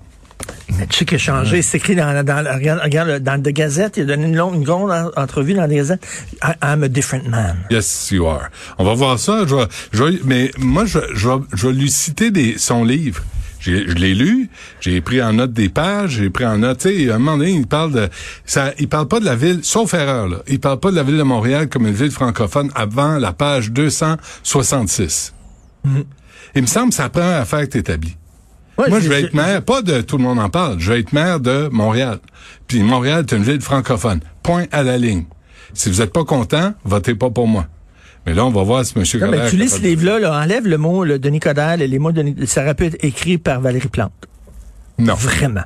Mais 0.78 0.86
tu 0.86 0.98
sais 0.98 1.04
qu'il 1.04 1.16
a 1.16 1.18
changé. 1.18 1.62
C'est 1.62 1.78
écrit 1.78 1.94
dans, 1.94 2.24
dans, 2.24 2.36
regarde, 2.54 2.80
regarde, 2.82 3.18
dans 3.22 3.40
The 3.40 3.48
Gazette. 3.50 3.96
Il 3.96 4.02
a 4.04 4.06
donné 4.16 4.26
une 4.26 4.36
longue, 4.36 4.54
une 4.56 4.64
grande 4.64 4.90
en- 4.90 5.10
entrevue 5.20 5.54
dans 5.54 5.66
The 5.66 5.72
Gazette. 5.72 6.06
I, 6.42 6.52
I'm 6.62 6.82
a 6.82 6.88
different 6.88 7.28
man. 7.28 7.56
Yes, 7.70 8.08
you 8.10 8.26
are. 8.26 8.48
On 8.78 8.84
va 8.84 8.94
voir 8.94 9.18
ça. 9.18 9.44
Je 9.46 9.54
vais, 9.54 9.64
je 9.92 10.02
vais- 10.02 10.18
mais 10.24 10.50
moi, 10.58 10.84
je, 10.84 10.98
je, 11.14 11.28
vais, 11.28 11.36
je 11.52 11.66
vais 11.68 11.72
lui 11.72 11.90
citer 11.90 12.30
des, 12.30 12.58
son 12.58 12.84
livre. 12.84 13.22
Je 13.64 13.94
l'ai 13.94 14.14
lu, 14.14 14.50
j'ai 14.80 15.00
pris 15.00 15.22
en 15.22 15.32
note 15.32 15.54
des 15.54 15.70
pages, 15.70 16.18
j'ai 16.18 16.28
pris 16.28 16.44
en 16.44 16.58
note, 16.58 16.78
tu 16.80 16.88
sais, 16.88 17.10
à 17.10 17.14
un 17.14 17.18
moment 17.18 17.38
donné, 17.38 17.52
il 17.52 17.66
parle 17.66 17.92
de, 17.92 18.08
ça, 18.44 18.72
il 18.78 18.88
parle 18.88 19.08
pas 19.08 19.20
de 19.20 19.24
la 19.24 19.36
ville, 19.36 19.60
sauf 19.62 19.94
erreur, 19.94 20.28
là, 20.28 20.38
il 20.48 20.60
parle 20.60 20.80
pas 20.80 20.90
de 20.90 20.96
la 20.96 21.02
ville 21.02 21.16
de 21.16 21.22
Montréal 21.22 21.68
comme 21.70 21.86
une 21.86 21.94
ville 21.94 22.10
francophone 22.10 22.70
avant 22.74 23.16
la 23.16 23.32
page 23.32 23.70
266. 23.70 25.32
Il 26.54 26.62
me 26.62 26.66
semble 26.66 26.92
que 26.92 27.08
première 27.08 27.40
affaire 27.40 27.60
que 27.60 27.72
t'établis. 27.72 28.16
Ouais, 28.76 28.90
Moi, 28.90 29.00
je 29.00 29.08
vais 29.08 29.22
être 29.22 29.34
maire, 29.34 29.62
pas 29.62 29.82
de 29.82 30.00
tout 30.00 30.18
le 30.18 30.24
monde 30.24 30.40
en 30.40 30.50
parle, 30.50 30.78
je 30.78 30.92
vais 30.92 31.00
être 31.00 31.12
maire 31.12 31.40
de 31.40 31.68
Montréal. 31.72 32.18
Puis 32.66 32.82
Montréal 32.82 33.24
est 33.26 33.34
une 33.34 33.44
ville 33.44 33.60
francophone. 33.60 34.20
Point 34.42 34.64
à 34.72 34.82
la 34.82 34.98
ligne. 34.98 35.24
Si 35.72 35.88
vous 35.88 36.02
êtes 36.02 36.12
pas 36.12 36.24
content, 36.24 36.74
votez 36.84 37.14
pas 37.14 37.30
pour 37.30 37.48
moi. 37.48 37.66
Mais 38.26 38.32
là, 38.34 38.44
on 38.46 38.50
va 38.50 38.62
voir 38.62 38.84
si 38.84 38.94
M. 38.96 39.04
Non, 39.20 39.26
mais 39.30 39.36
Coderre 39.36 39.50
tu 39.50 39.56
lis 39.56 39.68
ce 39.68 39.78
de- 39.80 39.86
livre-là, 39.86 40.18
là, 40.18 40.40
enlève 40.42 40.66
le 40.66 40.78
mot 40.78 41.04
là, 41.04 41.18
Denis 41.18 41.40
Coderre, 41.40 41.76
les 41.76 41.98
mots 41.98 42.12
de 42.12 42.46
ça 42.46 42.62
aurait 42.62 42.74
pu 42.74 42.86
être 42.86 42.96
écrit 43.04 43.38
par 43.38 43.60
Valérie 43.60 43.88
Plante. 43.88 44.12
Non. 44.98 45.14
Vraiment. 45.14 45.64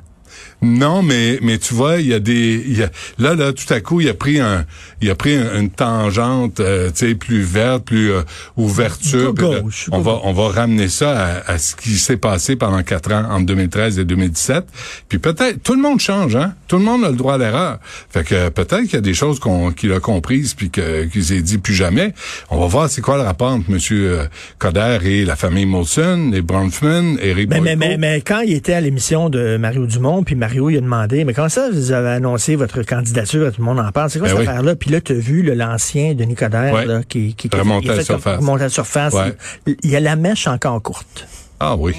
Non, 0.61 1.01
mais 1.03 1.39
mais 1.41 1.57
tu 1.57 1.73
vois, 1.73 1.97
il 1.99 2.07
y 2.07 2.13
a 2.13 2.19
des 2.19 2.63
il 2.67 2.77
y 2.77 2.83
a, 2.83 2.89
là 3.17 3.33
là 3.33 3.53
tout 3.53 3.71
à 3.73 3.79
coup, 3.79 4.01
il 4.01 4.09
a 4.09 4.13
pris 4.13 4.39
un 4.39 4.65
il 5.01 5.09
a 5.09 5.15
pris 5.15 5.35
un- 5.35 5.57
une 5.59 5.69
tangente 5.69 6.59
euh, 6.59 6.89
tu 6.89 7.07
sais 7.07 7.15
plus 7.15 7.41
verte, 7.41 7.85
plus 7.85 8.11
euh, 8.11 8.21
ouverture. 8.57 9.33
Là, 9.37 9.61
on 9.91 9.99
va 10.01 10.19
on 10.23 10.33
va 10.33 10.49
ramener 10.49 10.89
ça 10.89 11.11
à, 11.17 11.53
à 11.53 11.57
ce 11.57 11.75
qui 11.75 11.91
s'est 11.91 12.17
passé 12.17 12.55
pendant 12.57 12.83
quatre 12.83 13.11
ans 13.13 13.23
entre 13.31 13.45
2013 13.45 13.99
et 13.99 14.05
2017. 14.05 14.65
Puis 15.07 15.17
peut-être 15.19 15.63
tout 15.63 15.75
le 15.75 15.81
monde 15.81 15.99
change 15.99 16.35
hein. 16.35 16.53
Tout 16.67 16.77
le 16.77 16.83
monde 16.83 17.03
a 17.05 17.09
le 17.09 17.15
droit 17.15 17.35
à 17.35 17.37
l'erreur. 17.37 17.79
Fait 18.09 18.23
que 18.25 18.49
peut-être 18.49 18.83
qu'il 18.83 18.93
y 18.93 18.97
a 18.97 19.01
des 19.01 19.13
choses 19.13 19.39
qu'on 19.39 19.71
qu'il 19.71 19.91
a 19.93 19.99
comprises 20.01 20.53
puis 20.55 20.69
que 20.69 21.05
qu'il 21.05 21.23
s'est 21.23 21.41
dit 21.41 21.57
plus 21.57 21.73
jamais. 21.73 22.13
On 22.49 22.59
va 22.59 22.67
voir 22.67 22.89
c'est 22.89 23.01
quoi 23.01 23.15
le 23.17 23.23
rapport 23.23 23.51
entre 23.51 23.71
monsieur 23.71 24.27
Coder 24.57 24.97
et 25.05 25.23
la 25.25 25.35
famille 25.37 25.65
Molson, 25.65 26.31
les 26.33 26.41
Bronfman, 26.41 27.17
Eric 27.21 27.49
Mais, 27.49 27.61
mais, 27.61 27.75
Boyko. 27.77 27.79
mais, 27.91 27.97
mais 27.97 28.21
quand 28.21 28.41
il 28.41 28.53
était 28.53 28.73
à 28.73 28.81
l'émission 28.81 29.29
de 29.29 29.55
Mario 29.57 29.85
Dumont, 29.85 30.23
puis 30.23 30.35
Mario 30.35 30.48
il 30.53 30.77
a 30.77 30.81
demandé, 30.81 31.23
mais 31.25 31.33
comment 31.33 31.49
ça 31.49 31.69
vous 31.71 31.91
avez 31.91 32.09
annoncé 32.09 32.55
votre 32.55 32.81
candidature, 32.83 33.51
tout 33.51 33.61
le 33.61 33.65
monde 33.65 33.79
en 33.79 33.91
parle, 33.91 34.09
c'est 34.09 34.19
quoi 34.19 34.27
Ben 34.27 34.35
cette 34.35 34.41
oui. 34.41 34.47
affaire-là? 34.47 34.75
Puis 34.75 34.89
là, 34.91 35.01
tu 35.01 35.13
as 35.13 35.15
vu 35.15 35.41
l'ancien 35.55 36.13
Denis 36.13 36.35
Coderre 36.35 36.73
Ouais. 36.73 36.85
là, 36.85 37.01
qui, 37.07 37.33
qui, 37.35 37.49
qui 37.49 37.55
a 37.57 37.61
à 37.61 37.63
la 37.63 37.69
comme- 37.81 38.01
surface. 38.03 38.43
à 38.47 38.57
la 38.57 38.69
surface. 38.69 39.13
Ouais. 39.13 39.33
Il, 39.67 39.75
il 39.83 39.89
y 39.91 39.95
a 39.95 39.99
la 39.99 40.15
mèche 40.15 40.47
encore 40.47 40.81
courte. 40.81 41.27
Ah 41.59 41.75
oui. 41.75 41.93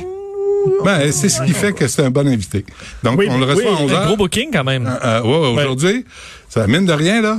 Ben, 0.85 1.11
c'est 1.11 1.29
ce 1.31 1.43
qui 1.43 1.53
fait 1.53 1.73
que 1.73 1.89
c'est 1.89 2.03
un 2.05 2.11
bon 2.11 2.27
invité. 2.29 2.67
Donc, 3.03 3.19
Oui, 3.19 3.29
on 3.31 3.39
le 3.39 3.47
oui, 3.47 3.53
reçoit 3.55 3.71
à 3.71 3.81
11 3.83 3.91
Un 3.93 3.95
heures. 3.95 4.07
gros 4.09 4.17
booking 4.17 4.51
quand 4.53 4.65
même. 4.65 4.91
Euh, 5.05 5.23
ouais, 5.23 5.29
ouais, 5.29 5.63
aujourd'hui, 5.63 6.05
ça 6.51 6.67
mine 6.67 6.85
de 6.85 6.93
rien, 6.93 7.23
là. 7.23 7.39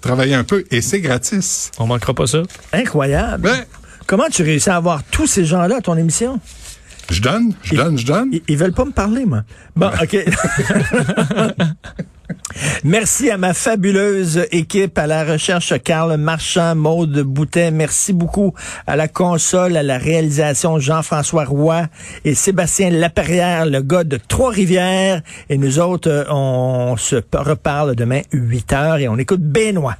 Travailler 0.00 0.34
un 0.34 0.44
peu, 0.44 0.64
et 0.70 0.80
c'est 0.82 1.00
gratis. 1.00 1.70
On 1.78 1.86
manquera 1.86 2.12
pas 2.14 2.26
ça. 2.26 2.42
Incroyable. 2.72 3.48
Ouais. 3.48 3.64
Comment 4.06 4.24
tu 4.30 4.42
réussis 4.42 4.68
à 4.70 4.76
avoir 4.76 5.02
tous 5.04 5.26
ces 5.26 5.44
gens-là 5.46 5.76
à 5.76 5.80
ton 5.80 5.96
émission? 5.96 6.40
Je 7.10 7.20
donne, 7.20 7.54
je 7.62 7.74
donne, 7.74 7.98
je 7.98 8.06
donne. 8.06 8.28
Ils, 8.32 8.42
ils 8.48 8.56
veulent 8.56 8.72
pas 8.72 8.84
me 8.84 8.92
parler, 8.92 9.24
moi. 9.24 9.42
Bon, 9.76 9.90
OK. 10.02 10.16
Merci 12.84 13.30
à 13.30 13.38
ma 13.38 13.54
fabuleuse 13.54 14.46
équipe 14.52 14.98
à 14.98 15.06
la 15.06 15.24
recherche 15.24 15.74
Carl 15.82 16.16
Marchand, 16.16 16.74
Maude 16.74 17.20
Boutet. 17.20 17.70
Merci 17.70 18.12
beaucoup 18.12 18.54
à 18.86 18.96
la 18.96 19.08
console, 19.08 19.76
à 19.76 19.82
la 19.82 19.98
réalisation 19.98 20.78
Jean-François 20.78 21.44
Roy 21.44 21.82
et 22.24 22.34
Sébastien 22.34 22.90
Laperrière, 22.90 23.66
le 23.66 23.82
gars 23.82 24.04
de 24.04 24.16
Trois-Rivières. 24.16 25.22
Et 25.50 25.58
nous 25.58 25.78
autres, 25.78 26.10
euh, 26.10 26.24
on 26.30 26.96
se 26.96 27.16
reparle 27.32 27.94
demain 27.94 28.22
8 28.32 28.72
heures 28.72 28.96
et 28.96 29.08
on 29.08 29.18
écoute 29.18 29.40
Benoît. 29.40 29.96